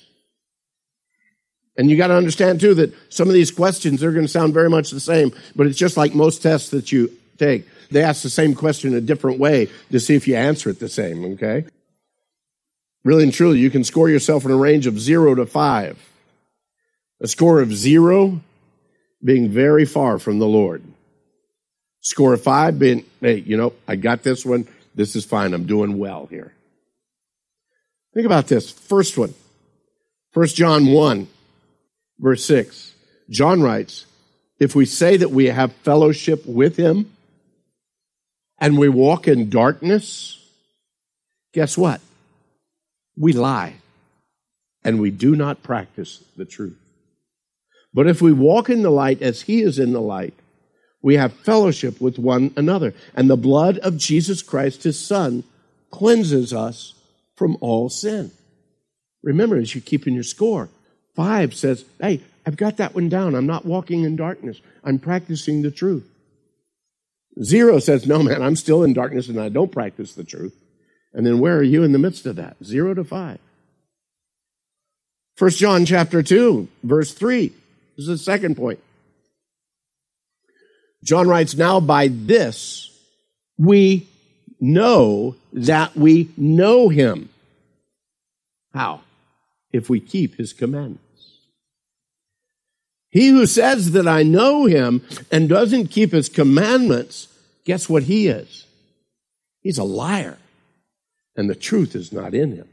And 1.77 1.91
you 1.91 1.97
got 1.97 2.09
to 2.09 2.15
understand 2.15 2.61
too 2.61 2.75
that 2.75 2.95
some 3.11 3.29
of 3.29 3.35
these 3.35 3.51
questions 3.51 4.03
are 4.03 4.13
going 4.13 4.27
to 4.27 4.33
sound 4.33 4.53
very 4.53 4.69
much 4.69 4.91
the 4.91 5.01
same, 5.01 5.33
but 5.57 5.67
it's 5.67 5.79
just 5.79 5.97
like 5.97 6.15
most 6.15 6.43
tests 6.43 6.71
that 6.71 6.93
you 6.93 7.11
take. 7.39 7.67
They 7.91 8.03
ask 8.03 8.23
the 8.23 8.31
same 8.31 8.55
question 8.55 8.91
in 8.91 8.97
a 8.97 9.01
different 9.01 9.39
way 9.39 9.69
to 9.91 10.01
see 10.01 10.15
if 10.15 10.29
you 10.29 10.37
answer 10.37 10.71
it 10.71 10.81
the 10.81 10.89
same, 10.89 11.25
okay? 11.35 11.65
Really 13.05 13.25
and 13.25 13.33
truly, 13.33 13.59
you 13.59 13.71
can 13.71 13.85
score 13.85 14.09
yourself 14.09 14.45
in 14.45 14.51
a 14.51 14.57
range 14.57 14.87
of 14.87 15.01
zero 15.01 15.35
to 15.35 15.47
five. 15.47 15.99
A 17.23 17.29
score 17.29 17.62
of 17.62 17.73
zero 17.73 18.41
being 19.25 19.49
very 19.49 19.85
far 19.85 20.19
from 20.19 20.41
the 20.41 20.47
Lord. 20.47 20.83
Score 22.00 22.35
of 22.35 22.43
five 22.43 22.81
being, 22.81 23.05
hey, 23.21 23.38
you 23.38 23.57
know, 23.57 23.75
I 23.87 23.95
got 23.95 24.25
this 24.25 24.45
one. 24.45 24.67
This 24.95 25.14
is 25.14 25.25
fine. 25.25 25.55
I'm 25.55 25.64
doing 25.67 25.99
well 25.99 26.26
here. 26.26 26.52
Think 28.12 28.26
about 28.26 28.49
this. 28.49 28.71
First 28.71 29.17
one. 29.17 29.35
First 30.33 30.57
John 30.57 30.87
1, 30.87 31.29
verse 32.19 32.45
6. 32.45 32.93
John 33.31 33.62
writes, 33.62 34.07
if 34.59 34.75
we 34.75 34.85
say 34.85 35.17
that 35.19 35.31
we 35.31 35.47
have 35.47 35.73
fellowship 35.85 36.45
with 36.45 36.76
him 36.76 37.12
and 38.59 38.79
we 38.79 38.88
walk 38.88 39.29
in 39.29 39.49
darkness, 39.49 40.45
guess 41.52 41.79
what? 41.79 42.00
We 43.17 43.33
lie 43.33 43.75
and 44.83 45.00
we 45.00 45.11
do 45.11 45.37
not 45.37 45.62
practice 45.62 46.25
the 46.37 46.45
truth. 46.45 46.82
But 47.95 48.07
if 48.07 48.23
we 48.23 48.33
walk 48.33 48.71
in 48.71 48.83
the 48.83 48.91
light 48.91 49.21
as 49.21 49.43
he 49.43 49.63
is 49.63 49.79
in 49.79 49.93
the 49.93 50.01
light, 50.01 50.35
we 51.03 51.17
have 51.17 51.33
fellowship 51.33 52.01
with 52.01 52.19
one 52.19 52.53
another. 52.57 52.95
And 53.15 53.29
the 53.29 53.37
blood 53.37 53.79
of 53.79 53.97
Jesus 53.97 54.43
Christ, 54.43 54.85
his 54.85 54.99
son, 54.99 55.45
cleanses 55.91 56.55
us 56.55 56.95
from 57.37 57.57
all 57.61 57.89
sin. 57.89 58.31
Remember, 59.23 59.57
as 59.57 59.75
you're 59.75 59.83
keeping 59.83 60.15
your 60.15 60.23
score, 60.23 60.69
five 61.15 61.55
says, 61.55 61.85
Hey, 62.01 62.23
I've 62.47 62.57
got 62.57 62.79
that 62.79 62.95
one 62.95 63.09
down. 63.09 63.35
I'm 63.35 63.47
not 63.47 63.67
walking 63.67 64.05
in 64.05 64.17
darkness. 64.17 64.61
I'm 64.83 64.99
practicing 64.99 65.63
the 65.63 65.71
truth. 65.71 66.09
Zero 67.43 67.79
says, 67.79 68.07
No, 68.07 68.23
man, 68.23 68.43
I'm 68.43 68.57
still 68.57 68.83
in 68.83 68.93
darkness 68.93 69.29
and 69.29 69.41
I 69.41 69.49
don't 69.49 69.73
practice 69.73 70.15
the 70.15 70.25
truth. 70.25 70.55
And 71.13 71.27
then 71.27 71.41
where 71.41 71.57
are 71.59 71.63
you 71.63 71.83
in 71.83 71.93
the 71.93 71.99
midst 71.99 72.27
of 72.27 72.37
that? 72.37 72.57
Zero 72.65 72.95
to 72.95 73.05
five. 73.05 73.39
First 75.37 75.59
John 75.59 75.85
chapter 75.85 76.23
2, 76.23 76.69
verse 76.83 77.13
3. 77.13 77.53
This 77.97 78.09
is 78.09 78.19
the 78.19 78.19
second 78.19 78.57
point. 78.57 78.81
John 81.05 81.29
writes, 81.29 81.55
Now 81.55 81.81
by 81.81 82.09
this 82.09 82.91
we 83.59 84.09
know 84.61 85.37
that 85.53 85.97
we 85.97 86.31
know 86.37 86.89
him. 86.89 87.29
How? 88.73 89.03
If 89.73 89.91
we 89.91 90.01
keep 90.01 90.37
his 90.37 90.53
commandments. 90.53 91.03
He 93.11 93.29
who 93.29 93.47
says 93.47 93.93
that 93.93 94.09
I 94.09 94.23
know 94.23 94.65
him 94.65 95.03
and 95.31 95.49
doesn't 95.49 95.89
keep 95.89 96.13
his 96.13 96.31
commandments, 96.31 97.29
guess 97.65 97.89
what 97.89 98.05
he 98.05 98.29
is? 98.29 98.65
He's 99.61 99.79
a 99.79 99.85
liar, 99.85 100.39
and 101.37 101.49
the 101.49 101.55
truth 101.55 101.95
is 101.95 102.11
not 102.11 102.35
in 102.35 102.57
him. 102.57 102.69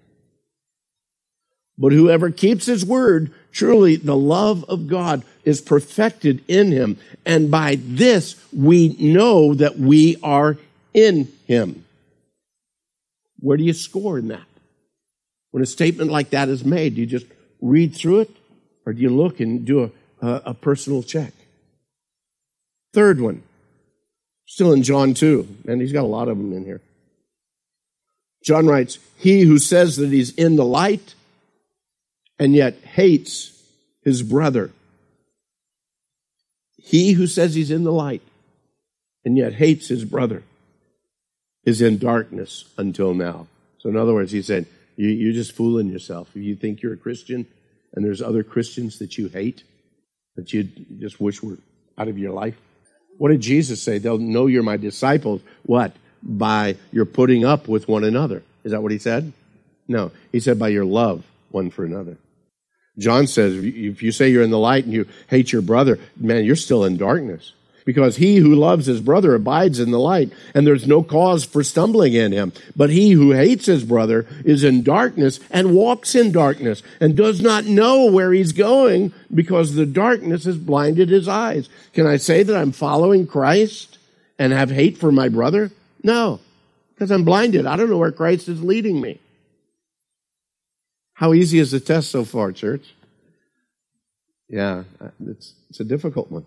But 1.79 1.93
whoever 1.93 2.29
keeps 2.29 2.65
his 2.65 2.85
word, 2.85 3.31
truly 3.53 3.95
the 3.95 4.17
love 4.17 4.65
of 4.65 4.87
God 4.87 5.23
is 5.45 5.61
perfected 5.61 6.43
in 6.49 6.73
him. 6.73 6.97
And 7.25 7.49
by 7.49 7.77
this 7.79 8.35
we 8.51 8.89
know 8.99 9.55
that 9.55 9.79
we 9.79 10.17
are 10.21 10.57
in 10.93 11.31
him. 11.47 11.85
Where 13.39 13.55
do 13.55 13.63
you 13.63 13.71
score 13.71 14.19
in 14.19 14.27
that? 14.27 14.43
When 15.51 15.63
a 15.63 15.65
statement 15.65 16.11
like 16.11 16.31
that 16.31 16.49
is 16.49 16.65
made, 16.65 16.95
do 16.95 17.01
you 17.01 17.07
just 17.07 17.25
read 17.61 17.95
through 17.95 18.19
it 18.19 18.31
or 18.85 18.91
do 18.91 19.01
you 19.01 19.09
look 19.09 19.39
and 19.39 19.65
do 19.65 19.83
a, 19.83 20.27
a, 20.27 20.41
a 20.47 20.53
personal 20.53 21.01
check? 21.01 21.31
Third 22.93 23.21
one, 23.21 23.43
still 24.45 24.73
in 24.73 24.83
John 24.83 25.13
2, 25.13 25.47
and 25.67 25.79
he's 25.79 25.93
got 25.93 26.03
a 26.03 26.07
lot 26.07 26.27
of 26.27 26.37
them 26.37 26.51
in 26.51 26.65
here. 26.65 26.81
John 28.43 28.67
writes, 28.67 28.97
He 29.17 29.41
who 29.41 29.59
says 29.59 29.95
that 29.97 30.09
he's 30.09 30.33
in 30.33 30.55
the 30.55 30.65
light 30.65 31.13
and 32.39 32.55
yet 32.55 32.75
hates 32.83 33.61
his 34.03 34.23
brother. 34.23 34.71
He 36.77 37.11
who 37.11 37.27
says 37.27 37.53
he's 37.53 37.69
in 37.69 37.83
the 37.83 37.91
light 37.91 38.21
and 39.25 39.37
yet 39.37 39.53
hates 39.53 39.89
his 39.89 40.05
brother 40.05 40.43
is 41.65 41.81
in 41.81 41.97
darkness 41.97 42.65
until 42.77 43.13
now. 43.13 43.47
So, 43.77 43.89
in 43.89 43.97
other 43.97 44.13
words, 44.13 44.31
he 44.31 44.41
said, 44.41 44.65
you, 44.95 45.29
are 45.29 45.33
just 45.33 45.51
fooling 45.51 45.89
yourself. 45.89 46.29
If 46.35 46.41
you 46.41 46.55
think 46.55 46.81
you're 46.81 46.93
a 46.93 46.97
Christian 46.97 47.45
and 47.93 48.03
there's 48.03 48.21
other 48.21 48.43
Christians 48.43 48.99
that 48.99 49.17
you 49.17 49.27
hate, 49.27 49.63
that 50.35 50.51
you 50.53 50.63
just 50.99 51.19
wish 51.19 51.43
were 51.43 51.57
out 51.97 52.07
of 52.07 52.17
your 52.17 52.31
life. 52.31 52.55
What 53.17 53.29
did 53.29 53.41
Jesus 53.41 53.81
say? 53.81 53.97
They'll 53.97 54.17
know 54.17 54.47
you're 54.47 54.63
my 54.63 54.77
disciples. 54.77 55.41
What? 55.63 55.93
By 56.23 56.77
your 56.91 57.05
putting 57.05 57.45
up 57.45 57.67
with 57.67 57.87
one 57.87 58.03
another. 58.03 58.43
Is 58.63 58.71
that 58.71 58.81
what 58.81 58.91
he 58.91 58.97
said? 58.97 59.31
No. 59.87 60.11
He 60.31 60.39
said 60.39 60.57
by 60.57 60.69
your 60.69 60.85
love 60.85 61.23
one 61.51 61.69
for 61.69 61.83
another. 61.83 62.17
John 62.99 63.27
says, 63.27 63.55
if 63.55 64.03
you 64.03 64.11
say 64.11 64.29
you're 64.29 64.43
in 64.43 64.51
the 64.51 64.59
light 64.59 64.83
and 64.83 64.93
you 64.93 65.07
hate 65.27 65.51
your 65.51 65.61
brother, 65.61 65.99
man, 66.17 66.45
you're 66.45 66.55
still 66.55 66.83
in 66.83 66.97
darkness. 66.97 67.53
Because 67.85 68.17
he 68.17 68.35
who 68.35 68.53
loves 68.53 68.85
his 68.85 69.01
brother 69.01 69.33
abides 69.33 69.79
in 69.79 69.89
the 69.89 69.99
light, 69.99 70.31
and 70.53 70.67
there's 70.67 70.85
no 70.85 71.01
cause 71.01 71.43
for 71.43 71.63
stumbling 71.63 72.13
in 72.13 72.31
him. 72.31 72.53
But 72.75 72.91
he 72.91 73.11
who 73.11 73.31
hates 73.31 73.65
his 73.65 73.83
brother 73.83 74.27
is 74.45 74.63
in 74.63 74.83
darkness 74.83 75.39
and 75.49 75.73
walks 75.73 76.13
in 76.13 76.31
darkness 76.31 76.83
and 76.99 77.15
does 77.15 77.41
not 77.41 77.65
know 77.65 78.05
where 78.05 78.31
he's 78.31 78.51
going 78.51 79.11
because 79.33 79.73
the 79.73 79.87
darkness 79.87 80.43
has 80.43 80.57
blinded 80.57 81.09
his 81.09 81.27
eyes. 81.27 81.67
Can 81.93 82.05
I 82.05 82.17
say 82.17 82.43
that 82.43 82.55
I'm 82.55 82.73
following 82.73 83.25
Christ 83.25 83.97
and 84.37 84.53
have 84.53 84.69
hate 84.69 84.97
for 84.97 85.11
my 85.11 85.29
brother? 85.29 85.71
No, 86.03 86.41
because 86.93 87.09
I'm 87.09 87.23
blinded. 87.23 87.65
I 87.65 87.75
don't 87.75 87.89
know 87.89 87.97
where 87.97 88.11
Christ 88.11 88.49
is 88.49 88.61
leading 88.61 89.01
me. 89.01 89.19
How 91.19 91.33
easy 91.33 91.59
is 91.59 91.71
the 91.71 91.81
test 91.81 92.11
so 92.11 92.23
far, 92.23 92.53
church? 92.53 92.95
Yeah, 94.47 94.85
it's, 95.27 95.53
it's 95.69 95.81
a 95.81 95.83
difficult 95.83 96.31
one. 96.31 96.45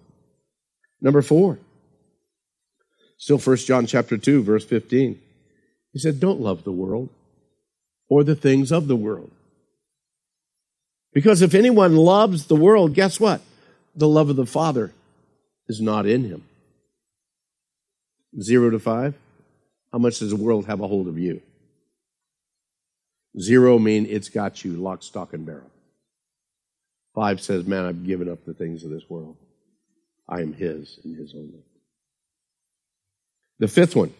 Number 0.99 1.21
four, 1.21 1.59
still 3.19 3.37
First 3.37 3.67
John 3.67 3.85
chapter 3.85 4.17
2, 4.17 4.43
verse 4.43 4.64
15. 4.64 5.21
He 5.93 5.99
said, 5.99 6.21
Don't 6.21 6.41
love 6.41 6.64
the 6.64 6.73
world 6.73 7.11
or 8.09 8.25
the 8.25 8.35
things 8.35 8.73
of 8.73 8.88
the 8.88 8.97
world. 8.97 9.31
Because 11.12 11.43
if 11.43 11.55
anyone 11.55 11.95
loves 11.95 12.47
the 12.47 12.57
world, 12.57 12.95
guess 12.95 13.21
what? 13.21 13.43
The 13.95 14.09
love 14.09 14.31
of 14.31 14.37
the 14.37 14.47
Father 14.47 14.91
is 15.69 15.83
not 15.83 16.07
in 16.07 16.25
him. 16.25 16.45
Zero 18.41 18.71
to 18.71 18.79
five. 18.79 19.17
How 19.93 19.99
much 19.99 20.21
does 20.21 20.31
the 20.31 20.37
world 20.37 20.64
have 20.64 20.81
a 20.81 20.88
hold 20.88 21.09
of 21.09 21.19
you? 21.19 21.43
Zero 23.39 23.79
mean 23.79 24.07
it's 24.07 24.29
got 24.29 24.65
you 24.65 24.73
lock, 24.73 25.03
stock, 25.03 25.33
and 25.33 25.47
barrel. 25.47 25.71
Five 27.15 27.41
says, 27.41 27.67
man, 27.67 27.85
I've 27.85 28.07
given 28.07 28.29
up 28.29 28.45
the 28.45 28.55
things 28.55 28.85
of 28.85 28.91
this 28.91 29.09
world. 29.09 29.37
I 30.29 30.41
am 30.41 30.53
his 30.53 30.99
and 31.05 31.17
his 31.17 31.35
only. 31.35 31.62
The 33.59 33.69
fifth 33.69 33.95
one 33.97 34.12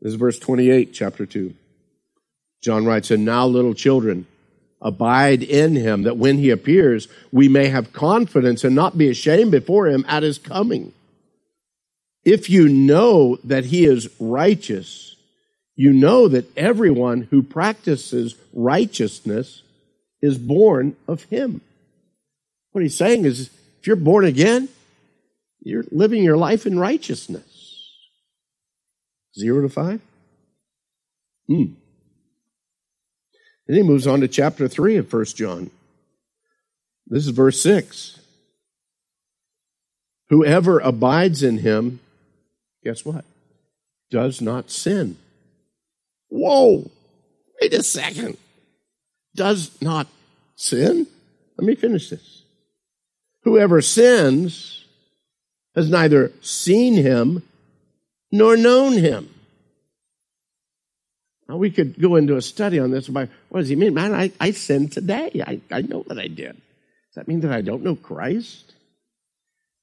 this 0.00 0.12
is 0.12 0.18
verse 0.18 0.38
28, 0.38 0.92
chapter 0.92 1.24
2. 1.24 1.54
John 2.62 2.84
writes, 2.84 3.10
And 3.10 3.24
now, 3.24 3.46
little 3.46 3.74
children, 3.74 4.26
abide 4.80 5.42
in 5.42 5.74
him, 5.74 6.02
that 6.02 6.18
when 6.18 6.38
he 6.38 6.50
appears, 6.50 7.08
we 7.32 7.48
may 7.48 7.68
have 7.68 7.92
confidence 7.92 8.62
and 8.64 8.74
not 8.74 8.98
be 8.98 9.08
ashamed 9.08 9.50
before 9.50 9.88
him 9.88 10.04
at 10.06 10.22
his 10.22 10.38
coming. 10.38 10.92
If 12.24 12.50
you 12.50 12.68
know 12.68 13.38
that 13.44 13.66
he 13.66 13.84
is 13.84 14.08
righteous, 14.20 15.15
you 15.76 15.92
know 15.92 16.26
that 16.26 16.56
everyone 16.56 17.28
who 17.30 17.42
practices 17.42 18.34
righteousness 18.54 19.62
is 20.22 20.38
born 20.38 20.96
of 21.06 21.24
him. 21.24 21.60
What 22.72 22.82
he's 22.82 22.96
saying 22.96 23.26
is 23.26 23.50
if 23.80 23.86
you're 23.86 23.96
born 23.96 24.24
again, 24.24 24.68
you're 25.60 25.84
living 25.90 26.24
your 26.24 26.38
life 26.38 26.66
in 26.66 26.78
righteousness. 26.78 27.44
Zero 29.38 29.62
to 29.62 29.68
five? 29.68 30.00
Hmm. 31.46 31.74
Then 33.66 33.76
he 33.76 33.82
moves 33.82 34.06
on 34.06 34.20
to 34.20 34.28
chapter 34.28 34.68
3 34.68 34.96
of 34.96 35.12
1 35.12 35.24
John. 35.26 35.70
This 37.06 37.26
is 37.26 37.30
verse 37.30 37.60
6. 37.60 38.20
Whoever 40.28 40.78
abides 40.78 41.42
in 41.42 41.58
him, 41.58 42.00
guess 42.82 43.04
what? 43.04 43.24
Does 44.10 44.40
not 44.40 44.70
sin. 44.70 45.16
Whoa! 46.28 46.90
Wait 47.60 47.72
a 47.72 47.82
second. 47.82 48.36
Does 49.34 49.70
not 49.80 50.08
sin? 50.54 51.06
Let 51.56 51.66
me 51.66 51.74
finish 51.74 52.10
this. 52.10 52.42
Whoever 53.42 53.80
sins 53.80 54.84
has 55.74 55.90
neither 55.90 56.32
seen 56.40 56.94
him 56.94 57.42
nor 58.32 58.56
known 58.56 58.94
him. 58.94 59.28
Now, 61.48 61.56
we 61.56 61.70
could 61.70 62.00
go 62.00 62.16
into 62.16 62.36
a 62.36 62.42
study 62.42 62.80
on 62.80 62.90
this 62.90 63.08
about 63.08 63.28
what 63.50 63.60
does 63.60 63.68
he 63.68 63.76
mean? 63.76 63.94
Man, 63.94 64.12
I, 64.12 64.32
I 64.40 64.50
sinned 64.50 64.92
today. 64.92 65.30
I, 65.46 65.60
I 65.70 65.82
know 65.82 66.04
that 66.08 66.18
I 66.18 66.26
did. 66.26 66.54
Does 66.54 67.14
that 67.14 67.28
mean 67.28 67.40
that 67.40 67.52
I 67.52 67.60
don't 67.60 67.84
know 67.84 67.94
Christ? 67.94 68.74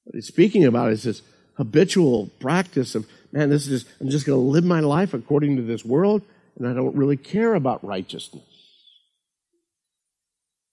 What 0.03 0.15
he's 0.15 0.27
speaking 0.27 0.65
about 0.65 0.91
is 0.91 1.03
this 1.03 1.21
habitual 1.55 2.29
practice 2.39 2.95
of, 2.95 3.07
man, 3.31 3.49
this 3.49 3.67
is 3.67 3.83
just, 3.83 3.95
I'm 4.01 4.09
just 4.09 4.25
going 4.25 4.37
to 4.37 4.43
live 4.43 4.65
my 4.65 4.81
life 4.81 5.13
according 5.13 5.55
to 5.55 5.61
this 5.61 5.85
world, 5.85 6.21
and 6.57 6.67
I 6.67 6.73
don't 6.73 6.95
really 6.95 7.17
care 7.17 7.53
about 7.55 7.83
righteousness. 7.83 8.43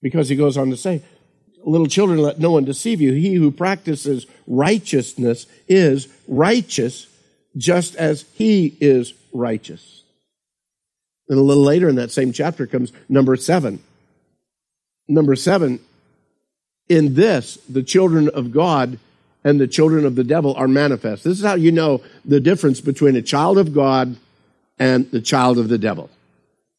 Because 0.01 0.29
he 0.29 0.35
goes 0.35 0.57
on 0.57 0.69
to 0.69 0.77
say, 0.77 1.03
little 1.63 1.87
children, 1.87 2.19
let 2.19 2.39
no 2.39 2.51
one 2.51 2.65
deceive 2.65 3.01
you. 3.01 3.13
He 3.13 3.35
who 3.35 3.51
practices 3.51 4.25
righteousness 4.47 5.45
is 5.67 6.07
righteous 6.27 7.07
just 7.57 7.95
as 7.95 8.25
he 8.33 8.77
is 8.79 9.13
righteous. 9.33 10.03
And 11.29 11.37
a 11.37 11.41
little 11.41 11.63
later 11.63 11.87
in 11.87 11.95
that 11.95 12.11
same 12.11 12.33
chapter 12.33 12.67
comes 12.67 12.91
number 13.07 13.35
seven. 13.35 13.81
Number 15.07 15.35
seven, 15.35 15.79
in 16.89 17.13
this, 17.13 17.57
the 17.69 17.83
children 17.83 18.29
of 18.29 18.51
God 18.51 18.99
and 19.43 19.59
the 19.59 19.67
children 19.67 20.05
of 20.05 20.15
the 20.15 20.23
devil 20.23 20.53
are 20.55 20.67
manifest. 20.67 21.23
This 21.23 21.39
is 21.39 21.45
how 21.45 21.55
you 21.55 21.71
know 21.71 22.01
the 22.25 22.39
difference 22.39 22.81
between 22.81 23.15
a 23.15 23.21
child 23.21 23.57
of 23.57 23.73
God 23.73 24.17
and 24.79 25.09
the 25.11 25.21
child 25.21 25.57
of 25.57 25.69
the 25.69 25.77
devil. 25.77 26.09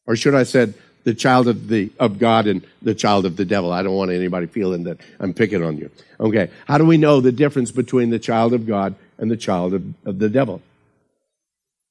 Or 0.05 0.15
should 0.15 0.35
I 0.35 0.43
said 0.43 0.73
the 1.03 1.13
child 1.13 1.47
of 1.47 1.67
the 1.67 1.91
of 1.99 2.19
God 2.19 2.47
and 2.47 2.65
the 2.81 2.95
child 2.95 3.25
of 3.25 3.35
the 3.35 3.45
devil. 3.45 3.71
I 3.71 3.83
don't 3.83 3.95
want 3.95 4.11
anybody 4.11 4.47
feeling 4.47 4.83
that 4.83 4.99
I'm 5.19 5.33
picking 5.33 5.63
on 5.63 5.77
you. 5.77 5.89
Okay. 6.19 6.49
How 6.65 6.77
do 6.77 6.85
we 6.85 6.97
know 6.97 7.21
the 7.21 7.31
difference 7.31 7.71
between 7.71 8.09
the 8.09 8.19
child 8.19 8.53
of 8.53 8.65
God 8.65 8.95
and 9.17 9.29
the 9.29 9.37
child 9.37 9.73
of, 9.73 9.83
of 10.05 10.19
the 10.19 10.29
devil? 10.29 10.61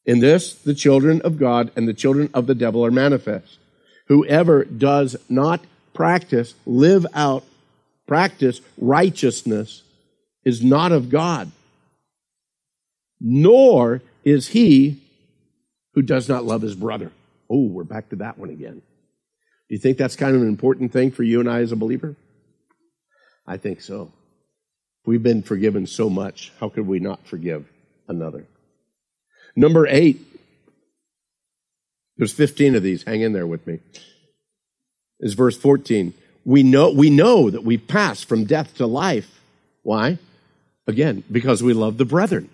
In 0.04 0.21
this, 0.21 0.54
the 0.54 0.75
children 0.75 1.21
of 1.23 1.38
God 1.38 1.71
and 1.76 1.87
the 1.87 1.94
children 1.94 2.30
of 2.35 2.47
the 2.47 2.54
devil 2.54 2.85
are 2.85 2.90
manifest. 2.90 3.59
Whoever 4.09 4.64
does 4.64 5.16
not 5.28 5.61
practice, 5.94 6.54
live 6.66 7.06
out, 7.14 7.44
practice 8.06 8.61
righteousness 8.78 9.82
is 10.44 10.62
not 10.62 10.90
of 10.90 11.09
God, 11.09 11.52
nor 13.21 14.02
is 14.25 14.49
he 14.49 15.01
who 15.94 16.02
does 16.02 16.28
not 16.28 16.44
love 16.44 16.62
his 16.62 16.75
brother. 16.75 17.12
Oh, 17.50 17.66
we're 17.66 17.84
back 17.84 18.11
to 18.11 18.16
that 18.16 18.38
one 18.38 18.50
again. 18.50 18.82
Do 19.68 19.75
you 19.75 19.78
think 19.78 19.99
that's 19.99 20.17
kind 20.17 20.34
of 20.34 20.43
an 20.43 20.49
important 20.49 20.93
thing 20.93 21.10
for 21.10 21.23
you 21.23 21.40
and 21.40 21.50
I 21.50 21.60
as 21.60 21.73
a 21.73 21.76
believer? 21.76 22.17
I 23.47 23.56
think 23.56 23.80
so. 23.80 24.12
We've 25.04 25.23
been 25.23 25.43
forgiven 25.43 25.86
so 25.86 26.08
much, 26.08 26.52
how 26.60 26.69
could 26.69 26.86
we 26.86 27.00
not 27.00 27.26
forgive 27.26 27.67
another? 28.08 28.47
Number 29.56 29.86
eight. 29.86 30.21
There's 32.17 32.32
15 32.32 32.76
of 32.76 32.82
these. 32.82 33.02
Hang 33.02 33.23
in 33.23 33.32
there 33.32 33.47
with 33.47 33.67
me. 33.67 33.80
Is 35.21 35.34
verse 35.34 35.56
14. 35.56 36.14
We 36.45 36.62
know, 36.62 36.90
we 36.90 37.10
know 37.10 37.50
that 37.50 37.64
we've 37.64 37.86
passed 37.86 38.26
from 38.28 38.45
death 38.45 38.76
to 38.76 38.86
life. 38.86 39.40
Why? 39.82 40.19
Again, 40.86 41.25
because 41.30 41.62
we 41.62 41.73
love 41.73 41.99
the 41.99 42.04
brethren 42.04 42.49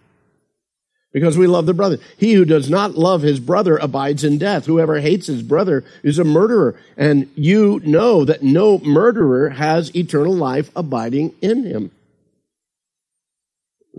because 1.19 1.37
we 1.37 1.49
love 1.49 1.67
the 1.67 1.75
brother. 1.75 1.99
He 2.17 2.35
who 2.35 2.45
does 2.45 2.71
not 2.71 2.95
love 2.95 3.23
his 3.23 3.41
brother 3.41 3.77
abides 3.77 4.23
in 4.23 4.39
death. 4.39 4.67
Whoever 4.67 5.01
hates 5.01 5.27
his 5.27 5.43
brother 5.43 5.85
is 6.05 6.17
a 6.21 6.25
murderer. 6.25 6.81
And 6.97 7.29
you 7.35 7.81
know 7.85 8.25
that 8.25 8.45
no 8.45 8.79
murderer 8.79 9.51
has 9.51 9.95
eternal 9.97 10.33
life 10.33 10.71
abiding 10.77 11.35
in 11.43 11.65
him. 11.65 11.91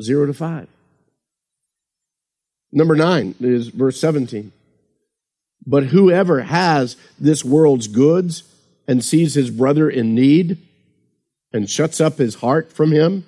Zero 0.02 0.28
to 0.28 0.34
five. 0.34 0.70
Number 2.72 2.96
nine 2.96 3.36
is 3.42 3.68
verse 3.68 4.00
17. 4.00 4.54
But 5.66 5.88
whoever 5.88 6.44
has 6.44 6.96
this 7.20 7.44
world's 7.44 7.88
goods 7.88 8.44
and 8.88 9.04
sees 9.04 9.34
his 9.34 9.50
brother 9.50 9.90
in 9.90 10.16
need 10.16 10.58
and 11.52 11.70
shuts 11.70 12.00
up 12.00 12.18
his 12.18 12.36
heart 12.36 12.72
from 12.72 12.94
him, 12.94 13.26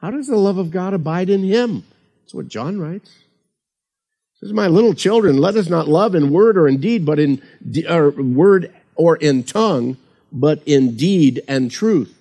how 0.00 0.10
does 0.10 0.28
the 0.28 0.36
love 0.36 0.56
of 0.56 0.70
God 0.70 0.94
abide 0.94 1.28
in 1.28 1.42
him? 1.42 1.84
That's 2.28 2.34
what 2.34 2.48
John 2.48 2.78
writes. 2.78 3.10
He 4.34 4.40
says, 4.40 4.52
My 4.52 4.66
little 4.66 4.92
children, 4.92 5.38
let 5.38 5.56
us 5.56 5.70
not 5.70 5.88
love 5.88 6.14
in 6.14 6.28
word 6.28 6.58
or 6.58 6.68
in 6.68 6.78
deed, 6.78 7.06
but 7.06 7.18
in 7.18 7.40
or 7.88 8.10
word 8.10 8.70
or 8.96 9.16
in 9.16 9.44
tongue, 9.44 9.96
but 10.30 10.62
in 10.66 10.94
deed 10.94 11.40
and 11.48 11.70
truth. 11.70 12.14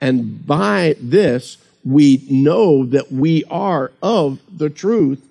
And 0.00 0.44
by 0.44 0.96
this 0.98 1.58
we 1.84 2.26
know 2.28 2.84
that 2.84 3.12
we 3.12 3.44
are 3.44 3.92
of 4.02 4.40
the 4.52 4.68
truth 4.68 5.24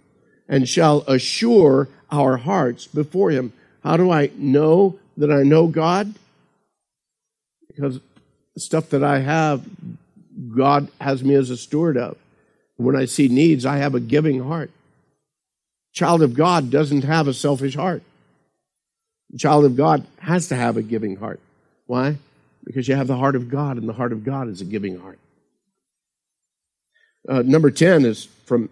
and 0.47 0.69
shall 0.69 1.01
assure 1.01 1.89
our 2.09 2.37
hearts 2.37 2.87
before 2.87 3.31
him. 3.31 3.51
How 3.83 3.97
do 3.97 4.09
I 4.09 4.31
know 4.37 4.99
that 5.17 5.33
I 5.33 5.43
know 5.43 5.67
God? 5.67 6.15
Because 7.67 7.99
the 8.53 8.61
stuff 8.61 8.89
that 8.91 9.03
I 9.03 9.19
have, 9.19 9.65
God 10.55 10.87
has 11.01 11.25
me 11.25 11.35
as 11.35 11.49
a 11.49 11.57
steward 11.57 11.97
of. 11.97 12.15
When 12.81 12.95
I 12.95 13.05
see 13.05 13.27
needs, 13.27 13.65
I 13.65 13.77
have 13.77 13.93
a 13.93 13.99
giving 13.99 14.43
heart. 14.43 14.71
Child 15.93 16.23
of 16.23 16.33
God 16.33 16.71
doesn't 16.71 17.03
have 17.03 17.27
a 17.27 17.33
selfish 17.33 17.75
heart. 17.75 18.01
Child 19.37 19.65
of 19.65 19.77
God 19.77 20.07
has 20.17 20.47
to 20.47 20.55
have 20.55 20.77
a 20.77 20.81
giving 20.81 21.17
heart. 21.17 21.39
Why? 21.85 22.17
Because 22.63 22.87
you 22.87 22.95
have 22.95 23.07
the 23.07 23.17
heart 23.17 23.35
of 23.35 23.49
God, 23.49 23.77
and 23.77 23.87
the 23.87 23.93
heart 23.93 24.11
of 24.11 24.23
God 24.23 24.47
is 24.47 24.61
a 24.61 24.65
giving 24.65 24.99
heart. 24.99 25.19
Uh, 27.29 27.43
number 27.43 27.69
10 27.69 28.03
is 28.03 28.25
from 28.45 28.69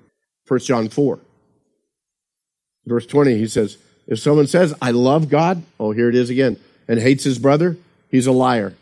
1 0.47 0.59
John 0.61 0.89
4. 0.89 1.19
Verse 2.87 3.05
20, 3.05 3.37
he 3.37 3.47
says, 3.47 3.77
If 4.07 4.19
someone 4.19 4.47
says, 4.47 4.73
I 4.81 4.89
love 4.91 5.29
God, 5.29 5.61
oh, 5.79 5.91
here 5.91 6.09
it 6.09 6.15
is 6.15 6.31
again, 6.31 6.57
and 6.87 6.99
hates 6.99 7.23
his 7.23 7.37
brother, 7.37 7.77
he's 8.09 8.25
a 8.25 8.31
liar. 8.31 8.73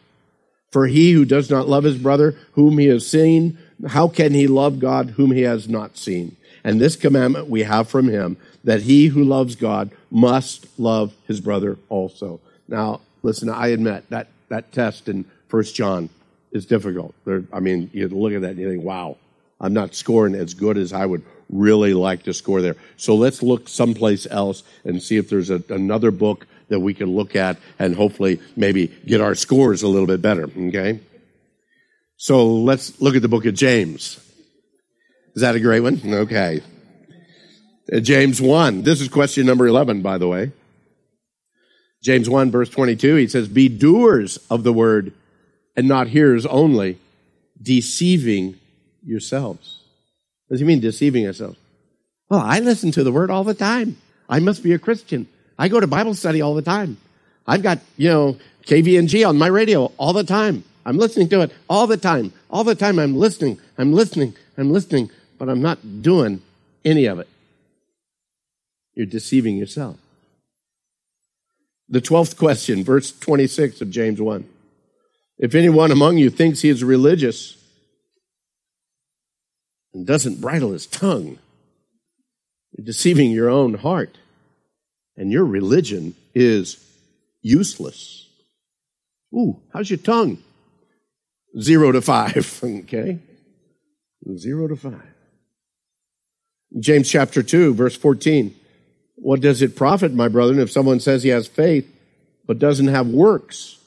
For 0.71 0.87
he 0.87 1.11
who 1.11 1.25
does 1.25 1.49
not 1.49 1.67
love 1.67 1.83
his 1.83 1.97
brother, 1.97 2.35
whom 2.53 2.77
he 2.77 2.87
has 2.87 3.05
seen, 3.05 3.57
how 3.85 4.07
can 4.07 4.33
he 4.33 4.47
love 4.47 4.79
God 4.79 5.11
whom 5.11 5.31
he 5.31 5.41
has 5.41 5.69
not 5.69 5.97
seen? 5.97 6.35
And 6.63 6.81
this 6.81 6.95
commandment 6.95 7.49
we 7.49 7.63
have 7.63 7.89
from 7.89 8.07
him 8.07 8.37
that 8.63 8.81
he 8.81 9.07
who 9.07 9.23
loves 9.23 9.55
God 9.55 9.91
must 10.09 10.67
love 10.79 11.13
his 11.27 11.39
brother 11.39 11.77
also. 11.89 12.39
Now, 12.67 13.01
listen, 13.23 13.49
I 13.49 13.67
admit 13.67 14.09
that 14.09 14.27
that 14.49 14.71
test 14.71 15.07
in 15.07 15.25
First 15.47 15.75
John 15.75 16.09
is 16.51 16.65
difficult. 16.65 17.13
There, 17.25 17.43
I 17.53 17.59
mean, 17.59 17.89
you 17.93 18.07
look 18.07 18.33
at 18.33 18.41
that 18.41 18.51
and 18.51 18.59
you 18.59 18.69
think, 18.69 18.83
wow, 18.83 19.17
I'm 19.61 19.73
not 19.73 19.95
scoring 19.95 20.35
as 20.35 20.53
good 20.53 20.77
as 20.77 20.93
I 20.93 21.05
would 21.05 21.23
really 21.49 21.93
like 21.93 22.23
to 22.23 22.33
score 22.33 22.61
there. 22.61 22.75
So 22.97 23.15
let's 23.15 23.41
look 23.41 23.69
someplace 23.69 24.27
else 24.29 24.63
and 24.83 25.01
see 25.01 25.17
if 25.17 25.29
there's 25.29 25.49
a, 25.49 25.63
another 25.69 26.11
book 26.11 26.47
that 26.69 26.79
we 26.79 26.93
can 26.93 27.15
look 27.15 27.35
at 27.35 27.57
and 27.79 27.95
hopefully 27.95 28.41
maybe 28.55 28.87
get 29.05 29.21
our 29.21 29.35
scores 29.35 29.83
a 29.83 29.87
little 29.87 30.07
bit 30.07 30.21
better, 30.21 30.49
okay? 30.57 30.99
So 32.17 32.47
let's 32.47 32.99
look 32.99 33.15
at 33.15 33.21
the 33.21 33.27
book 33.27 33.45
of 33.45 33.53
James. 33.53 34.19
Is 35.35 35.41
that 35.41 35.55
a 35.55 35.59
great 35.59 35.81
one? 35.81 36.01
Okay. 36.03 36.61
Uh, 37.93 37.99
James 37.99 38.41
1. 38.41 38.81
This 38.81 39.01
is 39.01 39.07
question 39.07 39.45
number 39.45 39.67
11, 39.67 40.01
by 40.01 40.17
the 40.17 40.27
way. 40.27 40.51
James 42.01 42.27
1, 42.27 42.49
verse 42.49 42.69
22, 42.69 43.15
he 43.15 43.27
says, 43.27 43.47
Be 43.47 43.69
doers 43.69 44.37
of 44.49 44.63
the 44.63 44.73
word 44.73 45.13
and 45.75 45.87
not 45.87 46.07
hearers 46.07 46.45
only, 46.47 46.97
deceiving 47.61 48.55
yourselves. 49.03 49.83
What 50.47 50.55
does 50.55 50.61
he 50.61 50.65
mean, 50.65 50.79
deceiving 50.79 51.23
yourselves? 51.23 51.57
Well, 52.29 52.41
I 52.41 52.59
listen 52.59 52.91
to 52.93 53.03
the 53.03 53.11
word 53.11 53.29
all 53.29 53.43
the 53.43 53.53
time. 53.53 53.97
I 54.27 54.39
must 54.39 54.63
be 54.63 54.73
a 54.73 54.79
Christian. 54.79 55.27
I 55.57 55.67
go 55.67 55.79
to 55.79 55.87
Bible 55.87 56.15
study 56.15 56.41
all 56.41 56.55
the 56.55 56.61
time. 56.63 56.97
I've 57.45 57.63
got, 57.63 57.79
you 57.95 58.09
know, 58.09 58.37
KVNG 58.65 59.27
on 59.27 59.37
my 59.37 59.47
radio 59.47 59.91
all 59.97 60.13
the 60.13 60.23
time. 60.23 60.63
I'm 60.87 60.97
listening 60.97 61.27
to 61.29 61.41
it 61.41 61.51
all 61.69 61.85
the 61.85 61.97
time. 61.97 62.31
All 62.49 62.63
the 62.63 62.73
time 62.73 62.97
I'm 62.97 63.17
listening. 63.17 63.59
I'm 63.77 63.91
listening. 63.91 64.35
I'm 64.57 64.71
listening. 64.71 65.11
but 65.37 65.49
I'm 65.49 65.61
not 65.61 66.01
doing 66.01 66.41
any 66.83 67.05
of 67.05 67.19
it. 67.19 67.27
You're 68.95 69.05
deceiving 69.05 69.57
yourself. 69.57 69.97
The 71.89 72.01
12th 72.01 72.37
question, 72.37 72.83
verse 72.83 73.11
26 73.11 73.81
of 73.81 73.91
James 73.91 74.19
1. 74.19 74.47
If 75.37 75.53
anyone 75.53 75.91
among 75.91 76.17
you 76.17 76.31
thinks 76.31 76.61
he 76.61 76.69
is 76.69 76.83
religious 76.83 77.55
and 79.93 80.07
doesn't 80.07 80.41
bridle 80.41 80.71
his 80.71 80.87
tongue, 80.87 81.37
you're 82.71 82.85
deceiving 82.85 83.29
your 83.29 83.49
own 83.49 83.75
heart, 83.75 84.17
and 85.15 85.31
your 85.31 85.45
religion 85.45 86.15
is 86.33 86.83
useless. 87.43 88.27
Ooh, 89.35 89.61
how's 89.71 89.89
your 89.91 89.99
tongue? 89.99 90.39
Zero 91.59 91.91
to 91.91 92.01
five, 92.01 92.59
okay? 92.63 93.19
Zero 94.35 94.67
to 94.67 94.75
five. 94.75 95.13
James 96.79 97.09
chapter 97.09 97.41
2, 97.41 97.73
verse 97.73 97.95
14. 97.95 98.53
What 99.15 99.41
does 99.41 99.61
it 99.61 99.75
profit, 99.75 100.13
my 100.13 100.27
brethren, 100.27 100.59
if 100.59 100.71
someone 100.71 100.99
says 100.99 101.23
he 101.23 101.29
has 101.29 101.47
faith 101.47 101.91
but 102.45 102.59
doesn't 102.59 102.87
have 102.87 103.07
works? 103.07 103.77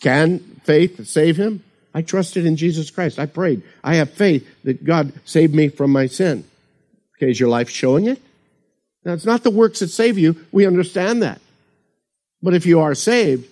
Can 0.00 0.38
faith 0.64 1.06
save 1.06 1.36
him? 1.36 1.64
I 1.94 2.02
trusted 2.02 2.44
in 2.44 2.56
Jesus 2.56 2.90
Christ. 2.90 3.18
I 3.18 3.26
prayed. 3.26 3.62
I 3.82 3.96
have 3.96 4.10
faith 4.10 4.46
that 4.64 4.84
God 4.84 5.12
saved 5.24 5.54
me 5.54 5.68
from 5.68 5.90
my 5.90 6.06
sin. 6.06 6.44
Okay, 7.16 7.30
is 7.30 7.40
your 7.40 7.48
life 7.48 7.70
showing 7.70 8.06
it? 8.06 8.20
Now, 9.04 9.14
it's 9.14 9.24
not 9.24 9.42
the 9.42 9.50
works 9.50 9.78
that 9.78 9.88
save 9.88 10.18
you. 10.18 10.36
We 10.52 10.66
understand 10.66 11.22
that. 11.22 11.40
But 12.42 12.54
if 12.54 12.66
you 12.66 12.80
are 12.80 12.94
saved, 12.94 13.48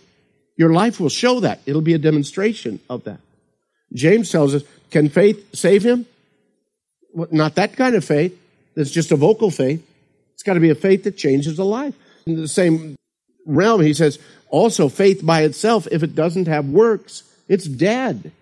your 0.57 0.73
life 0.73 1.01
will 1.01 1.09
show 1.09 1.41
that. 1.41 1.61
It'll 1.67 1.83
be 1.83 1.95
a 1.95 1.99
demonstration 1.99 2.81
of 2.89 3.05
that. 3.05 3.21
James 3.93 4.31
tells 4.31 4.55
us, 4.55 4.63
can 4.91 5.09
faith 5.09 5.55
save 5.55 5.83
him? 5.85 6.07
Well, 7.13 7.29
not 7.31 7.55
that 7.57 7.77
kind 7.77 7.95
of 7.95 8.05
faith. 8.05 8.39
That's 8.75 8.91
just 8.91 9.13
a 9.13 9.17
vocal 9.17 9.51
faith. 9.51 9.87
It's 10.35 10.43
got 10.43 10.55
to 10.55 10.61
be 10.61 10.71
a 10.71 10.75
faith 10.75 11.05
that 11.05 11.17
changes 11.17 11.59
a 11.59 11.65
life. 11.65 11.95
In 12.27 12.37
the 12.37 12.49
same 12.49 12.97
realm, 13.47 13.81
he 13.81 13.95
says, 13.95 14.19
also 14.49 14.89
faith 14.89 15.25
by 15.25 15.43
itself, 15.43 15.87
if 15.91 16.03
it 16.03 16.15
doesn't 16.15 16.47
have 16.47 16.67
works, 16.67 17.23
it's 17.49 17.67
dead. 17.67 18.33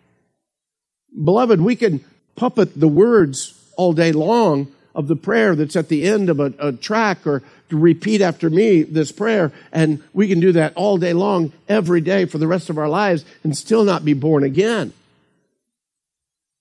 Beloved, 1.22 1.60
we 1.60 1.76
can 1.76 2.04
puppet 2.36 2.78
the 2.78 2.88
words 2.88 3.54
all 3.76 3.92
day 3.92 4.12
long 4.12 4.72
of 4.94 5.08
the 5.08 5.16
prayer 5.16 5.54
that's 5.54 5.76
at 5.76 5.88
the 5.88 6.04
end 6.06 6.30
of 6.30 6.40
a, 6.40 6.52
a 6.58 6.72
track 6.72 7.26
or 7.26 7.42
repeat 7.74 8.20
after 8.20 8.48
me 8.50 8.82
this 8.82 9.12
prayer. 9.12 9.52
And 9.72 10.02
we 10.12 10.28
can 10.28 10.40
do 10.40 10.52
that 10.52 10.72
all 10.74 10.98
day 10.98 11.12
long, 11.12 11.52
every 11.68 12.00
day 12.00 12.24
for 12.24 12.38
the 12.38 12.46
rest 12.46 12.70
of 12.70 12.78
our 12.78 12.88
lives 12.88 13.24
and 13.42 13.56
still 13.56 13.84
not 13.84 14.04
be 14.04 14.14
born 14.14 14.44
again 14.44 14.92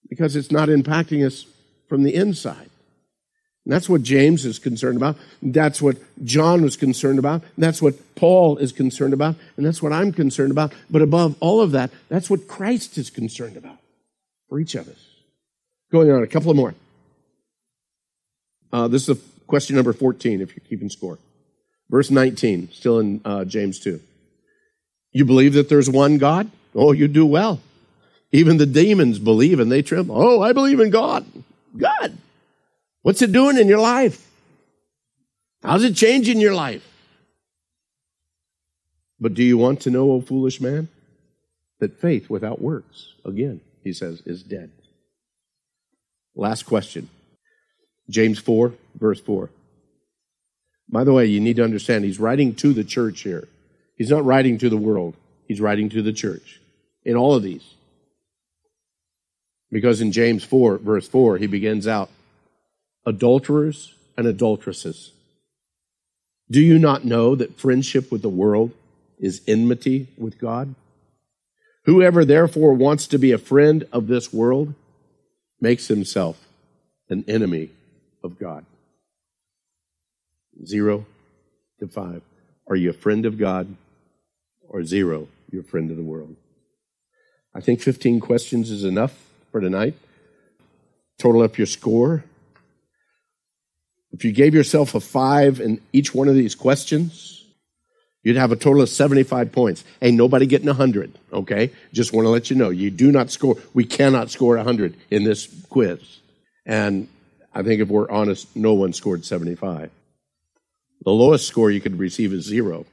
because 0.10 0.36
it's 0.36 0.52
not 0.52 0.70
impacting 0.70 1.26
us 1.26 1.46
from 1.90 2.04
the 2.04 2.14
inside. 2.14 2.70
And 3.66 3.74
that's 3.74 3.88
what 3.88 4.04
James 4.04 4.46
is 4.46 4.60
concerned 4.60 4.98
about. 4.98 5.18
That's 5.42 5.82
what 5.82 5.98
John 6.24 6.62
was 6.62 6.76
concerned 6.76 7.18
about. 7.18 7.42
That's 7.58 7.82
what 7.82 7.96
Paul 8.16 8.58
is 8.58 8.72
concerned 8.72 9.14
about. 9.14 9.36
And 9.56 9.66
that's 9.66 9.82
what 9.82 9.94
I'm 9.94 10.12
concerned 10.12 10.52
about. 10.52 10.74
But 10.90 11.02
above 11.02 11.36
all 11.40 11.62
of 11.62 11.72
that, 11.72 11.90
that's 12.10 12.30
what 12.30 12.48
Christ 12.48 12.98
is 12.98 13.10
concerned 13.10 13.56
about 13.56 13.78
for 14.50 14.60
each 14.60 14.76
of 14.76 14.88
us. 14.90 15.00
Going 15.92 16.12
on, 16.12 16.24
a 16.24 16.28
couple 16.28 16.52
of 16.52 16.58
more. 16.58 16.76
Uh, 18.72 18.88
this 18.88 19.08
is 19.08 19.18
question 19.48 19.76
number 19.76 19.94
14, 19.94 20.42
if 20.42 20.56
you're 20.56 20.66
keeping 20.68 20.90
score. 20.90 21.20
Verse 21.90 22.10
19, 22.10 22.70
still 22.72 23.00
in 23.00 23.22
uh, 23.24 23.46
James 23.46 23.80
2. 23.80 24.00
You 25.12 25.26
believe 25.26 25.54
that 25.54 25.70
there's 25.70 25.90
one 25.90 26.18
God? 26.18 26.50
Oh, 26.74 26.92
you 26.92 27.08
do 27.08 27.26
well. 27.26 27.62
Even 28.32 28.58
the 28.58 28.66
demons 28.66 29.20
believe 29.20 29.60
and 29.60 29.72
they 29.72 29.84
tremble. 29.84 30.20
Oh, 30.20 30.42
I 30.42 30.54
believe 30.54 30.80
in 30.80 30.90
God. 30.90 31.26
God. 31.78 32.18
What's 33.04 33.22
it 33.22 33.32
doing 33.32 33.58
in 33.58 33.68
your 33.68 33.80
life? 33.80 34.28
How's 35.62 35.84
it 35.84 35.96
changing 35.96 36.40
your 36.40 36.56
life? 36.56 36.88
But 39.20 39.36
do 39.36 39.44
you 39.44 39.58
want 39.58 39.82
to 39.82 39.92
know, 39.92 40.12
O 40.12 40.22
foolish 40.22 40.60
man, 40.60 40.90
that 41.80 42.00
faith 42.00 42.30
without 42.30 42.60
works, 42.60 43.14
again, 43.24 43.62
he 43.84 43.94
says, 43.94 44.22
is 44.26 44.44
dead? 44.44 44.72
Last 46.36 46.64
question. 46.64 47.10
James 48.10 48.40
4, 48.40 48.74
verse 49.00 49.20
4. 49.20 49.50
By 50.90 51.04
the 51.04 51.14
way, 51.14 51.26
you 51.26 51.40
need 51.40 51.56
to 51.56 51.64
understand, 51.64 52.06
he's 52.06 52.20
writing 52.20 52.54
to 52.56 52.74
the 52.74 52.84
church 52.84 53.22
here. 53.22 53.48
He's 53.96 54.10
not 54.10 54.26
writing 54.26 54.58
to 54.60 54.70
the 54.70 54.78
world, 54.78 55.16
he's 55.48 55.62
writing 55.62 55.90
to 55.90 56.02
the 56.02 56.14
church 56.14 56.60
in 57.04 57.16
all 57.16 57.36
of 57.36 57.44
these. 57.44 57.64
Because 59.72 60.02
in 60.02 60.12
James 60.12 60.44
4, 60.44 60.78
verse 60.78 61.08
4, 61.08 61.38
he 61.38 61.48
begins 61.48 61.88
out 61.88 62.10
adulterers 63.06 63.96
and 64.16 64.28
adulteresses. 64.28 65.12
Do 66.52 66.62
you 66.62 66.78
not 66.78 67.06
know 67.06 67.36
that 67.36 67.60
friendship 67.60 68.12
with 68.12 68.22
the 68.22 68.30
world 68.30 68.72
is 69.20 69.42
enmity 69.48 70.10
with 70.18 70.38
God? 70.38 70.76
Whoever 71.86 72.24
therefore 72.24 72.74
wants 72.74 73.08
to 73.08 73.18
be 73.18 73.32
a 73.32 73.38
friend 73.38 73.86
of 73.92 74.08
this 74.08 74.32
world 74.32 74.74
makes 75.60 75.88
himself 75.88 76.46
an 77.10 77.26
enemy 77.28 77.72
of 78.24 78.40
God. 78.40 78.66
Zero 80.66 81.06
to 81.80 81.88
five. 81.88 82.22
Are 82.68 82.76
you 82.76 82.90
a 82.90 82.94
friend 82.94 83.26
of 83.26 83.38
God? 83.38 83.76
Or 84.70 84.84
zero, 84.84 85.28
you're 85.52 85.62
a 85.62 85.66
friend 85.66 85.92
of 85.92 85.98
the 85.98 86.04
world. 86.04 86.36
I 87.54 87.62
think 87.62 87.82
15 87.82 88.20
questions 88.20 88.72
is 88.72 88.84
enough 88.84 89.14
for 89.52 89.62
tonight. 89.62 89.96
Total 91.20 91.44
up 91.44 91.58
your 91.58 91.68
score. 91.68 92.24
If 94.12 94.26
you 94.26 94.32
gave 94.32 94.54
yourself 94.54 94.96
a 94.96 95.00
five 95.00 95.60
in 95.60 95.80
each 95.92 96.14
one 96.14 96.28
of 96.28 96.36
these 96.36 96.56
questions, 96.56 97.46
you'd 98.24 98.38
have 98.38 98.52
a 98.52 98.56
total 98.56 98.82
of 98.82 98.90
75 98.90 99.52
points. 99.52 99.84
Ain't 100.02 100.18
nobody 100.18 100.46
getting 100.46 100.68
100, 100.68 101.18
okay? 101.32 101.72
Just 101.92 102.14
want 102.14 102.26
to 102.26 102.30
let 102.30 102.50
you 102.50 102.56
know, 102.56 102.70
you 102.70 102.90
do 102.90 103.12
not 103.12 103.30
score, 103.30 103.58
we 103.74 103.86
cannot 103.86 104.32
score 104.32 104.56
100 104.56 104.96
in 105.12 105.24
this 105.24 105.48
quiz. 105.70 106.00
And 106.66 107.08
I 107.54 107.64
think 107.64 107.82
if 107.82 107.90
we're 107.90 108.10
honest, 108.10 108.56
no 108.56 108.74
one 108.74 108.94
scored 108.94 109.26
75. 109.26 109.92
The 111.04 111.12
lowest 111.12 111.48
score 111.48 111.70
you 111.70 111.82
could 111.82 112.00
receive 112.00 112.34
is 112.34 112.46
zero. 112.46 112.86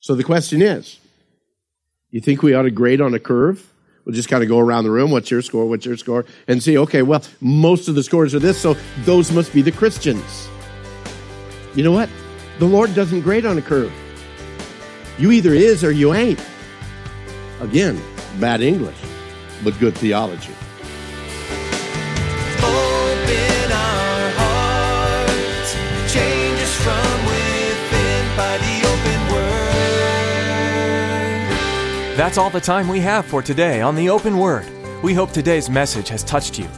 So 0.00 0.14
the 0.14 0.24
question 0.24 0.62
is, 0.62 0.98
you 2.10 2.20
think 2.20 2.42
we 2.42 2.54
ought 2.54 2.62
to 2.62 2.70
grade 2.70 3.00
on 3.00 3.14
a 3.14 3.20
curve? 3.20 3.68
We'll 4.04 4.14
just 4.14 4.28
kind 4.28 4.42
of 4.42 4.48
go 4.48 4.58
around 4.58 4.84
the 4.84 4.90
room. 4.90 5.10
What's 5.12 5.30
your 5.30 5.42
score? 5.42 5.66
What's 5.66 5.86
your 5.86 5.96
score? 5.96 6.26
And 6.48 6.62
see, 6.62 6.76
okay, 6.76 7.02
well, 7.02 7.22
most 7.40 7.88
of 7.88 7.94
the 7.94 8.02
scores 8.02 8.34
are 8.34 8.40
this, 8.40 8.60
so 8.60 8.76
those 9.04 9.30
must 9.30 9.52
be 9.52 9.62
the 9.62 9.70
Christians. 9.70 10.48
You 11.74 11.84
know 11.84 11.92
what? 11.92 12.08
The 12.58 12.66
Lord 12.66 12.94
doesn't 12.94 13.20
grade 13.20 13.46
on 13.46 13.58
a 13.58 13.62
curve. 13.62 13.92
You 15.18 15.30
either 15.30 15.54
is 15.54 15.84
or 15.84 15.92
you 15.92 16.14
ain't. 16.14 16.44
Again, 17.60 18.02
bad 18.40 18.60
English, 18.60 18.96
but 19.62 19.78
good 19.78 19.94
theology. 19.96 20.52
That's 32.22 32.38
all 32.38 32.50
the 32.50 32.60
time 32.60 32.86
we 32.86 33.00
have 33.00 33.26
for 33.26 33.42
today 33.42 33.80
on 33.80 33.96
the 33.96 34.08
Open 34.08 34.38
Word. 34.38 34.64
We 35.02 35.12
hope 35.12 35.32
today's 35.32 35.68
message 35.68 36.08
has 36.10 36.22
touched 36.22 36.56
you. 36.56 36.68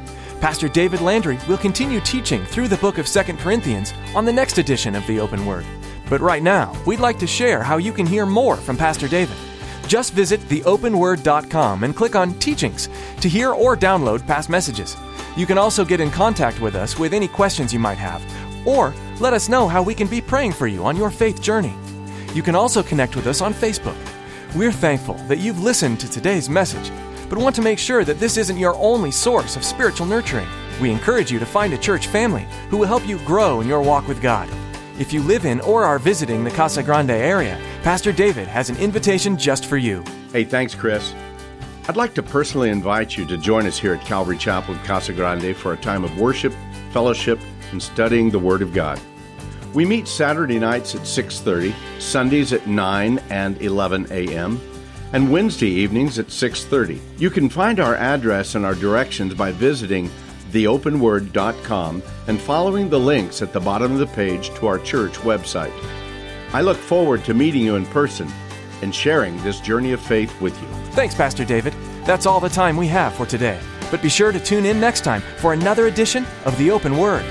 Pastor 0.40 0.68
David 0.68 1.02
Landry 1.02 1.38
will 1.46 1.58
continue 1.58 2.00
teaching 2.00 2.42
through 2.46 2.68
the 2.68 2.78
book 2.78 2.96
of 2.96 3.06
2 3.06 3.20
Corinthians 3.34 3.92
on 4.14 4.24
the 4.24 4.32
next 4.32 4.56
edition 4.56 4.94
of 4.94 5.06
the 5.06 5.20
Open 5.20 5.44
Word. 5.44 5.66
But 6.08 6.22
right 6.22 6.42
now, 6.42 6.74
we'd 6.86 6.98
like 6.98 7.18
to 7.18 7.26
share 7.26 7.62
how 7.62 7.76
you 7.76 7.92
can 7.92 8.06
hear 8.06 8.24
more 8.24 8.56
from 8.56 8.78
Pastor 8.78 9.06
David. 9.06 9.36
Just 9.86 10.14
visit 10.14 10.40
theopenword.com 10.48 11.84
and 11.84 11.94
click 11.94 12.16
on 12.16 12.32
Teachings 12.38 12.88
to 13.20 13.28
hear 13.28 13.52
or 13.52 13.76
download 13.76 14.26
past 14.26 14.48
messages. 14.48 14.96
You 15.36 15.44
can 15.44 15.58
also 15.58 15.84
get 15.84 16.00
in 16.00 16.10
contact 16.10 16.58
with 16.62 16.74
us 16.74 16.98
with 16.98 17.12
any 17.12 17.28
questions 17.28 17.70
you 17.70 17.78
might 17.78 17.98
have, 17.98 18.24
or 18.66 18.94
let 19.20 19.34
us 19.34 19.50
know 19.50 19.68
how 19.68 19.82
we 19.82 19.94
can 19.94 20.06
be 20.06 20.22
praying 20.22 20.52
for 20.52 20.66
you 20.66 20.86
on 20.86 20.96
your 20.96 21.10
faith 21.10 21.42
journey. 21.42 21.74
You 22.32 22.42
can 22.42 22.54
also 22.54 22.82
connect 22.82 23.14
with 23.14 23.26
us 23.26 23.42
on 23.42 23.52
Facebook. 23.52 23.98
We're 24.54 24.70
thankful 24.70 25.14
that 25.26 25.40
you've 25.40 25.64
listened 25.64 25.98
to 25.98 26.08
today's 26.08 26.48
message, 26.48 26.92
but 27.28 27.38
want 27.38 27.56
to 27.56 27.62
make 27.62 27.78
sure 27.78 28.04
that 28.04 28.20
this 28.20 28.36
isn't 28.36 28.56
your 28.56 28.76
only 28.76 29.10
source 29.10 29.56
of 29.56 29.64
spiritual 29.64 30.06
nurturing. 30.06 30.46
We 30.80 30.92
encourage 30.92 31.32
you 31.32 31.40
to 31.40 31.46
find 31.46 31.72
a 31.72 31.78
church 31.78 32.06
family 32.06 32.46
who 32.68 32.76
will 32.76 32.86
help 32.86 33.04
you 33.04 33.18
grow 33.26 33.60
in 33.60 33.66
your 33.66 33.82
walk 33.82 34.06
with 34.06 34.22
God. 34.22 34.48
If 34.96 35.12
you 35.12 35.24
live 35.24 35.44
in 35.44 35.60
or 35.62 35.82
are 35.82 35.98
visiting 35.98 36.44
the 36.44 36.52
Casa 36.52 36.84
Grande 36.84 37.10
area, 37.10 37.60
Pastor 37.82 38.12
David 38.12 38.46
has 38.46 38.70
an 38.70 38.76
invitation 38.76 39.36
just 39.36 39.66
for 39.66 39.76
you. 39.76 40.04
Hey, 40.30 40.44
thanks, 40.44 40.72
Chris. 40.72 41.12
I'd 41.88 41.96
like 41.96 42.14
to 42.14 42.22
personally 42.22 42.70
invite 42.70 43.16
you 43.16 43.24
to 43.26 43.36
join 43.36 43.66
us 43.66 43.76
here 43.76 43.94
at 43.94 44.06
Calvary 44.06 44.38
Chapel 44.38 44.76
Casa 44.84 45.12
Grande 45.12 45.56
for 45.56 45.72
a 45.72 45.76
time 45.76 46.04
of 46.04 46.16
worship, 46.16 46.54
fellowship, 46.92 47.40
and 47.72 47.82
studying 47.82 48.30
the 48.30 48.38
Word 48.38 48.62
of 48.62 48.72
God. 48.72 49.00
We 49.74 49.84
meet 49.84 50.06
Saturday 50.06 50.60
nights 50.60 50.94
at 50.94 51.02
6:30, 51.02 51.74
Sundays 51.98 52.52
at 52.52 52.68
9 52.68 53.20
and 53.28 53.60
11 53.60 54.06
a.m., 54.12 54.60
and 55.12 55.32
Wednesday 55.32 55.68
evenings 55.68 56.18
at 56.18 56.28
6:30. 56.28 57.00
You 57.18 57.28
can 57.28 57.48
find 57.48 57.80
our 57.80 57.96
address 57.96 58.54
and 58.54 58.64
our 58.64 58.76
directions 58.76 59.34
by 59.34 59.50
visiting 59.50 60.10
theopenword.com 60.52 62.02
and 62.28 62.40
following 62.40 62.88
the 62.88 63.00
links 63.00 63.42
at 63.42 63.52
the 63.52 63.58
bottom 63.58 63.90
of 63.90 63.98
the 63.98 64.06
page 64.06 64.50
to 64.54 64.68
our 64.68 64.78
church 64.78 65.14
website. 65.18 65.72
I 66.52 66.60
look 66.60 66.76
forward 66.76 67.24
to 67.24 67.34
meeting 67.34 67.62
you 67.62 67.74
in 67.74 67.86
person 67.86 68.28
and 68.82 68.94
sharing 68.94 69.36
this 69.42 69.58
journey 69.58 69.90
of 69.90 70.00
faith 70.00 70.40
with 70.40 70.56
you. 70.62 70.68
Thanks, 70.92 71.16
Pastor 71.16 71.44
David. 71.44 71.74
That's 72.04 72.26
all 72.26 72.38
the 72.38 72.48
time 72.48 72.76
we 72.76 72.86
have 72.88 73.14
for 73.14 73.26
today. 73.26 73.58
But 73.90 74.02
be 74.02 74.08
sure 74.08 74.30
to 74.30 74.38
tune 74.38 74.66
in 74.66 74.78
next 74.78 75.02
time 75.02 75.22
for 75.38 75.52
another 75.52 75.88
edition 75.88 76.24
of 76.44 76.56
The 76.58 76.70
Open 76.70 76.96
Word. 76.96 77.24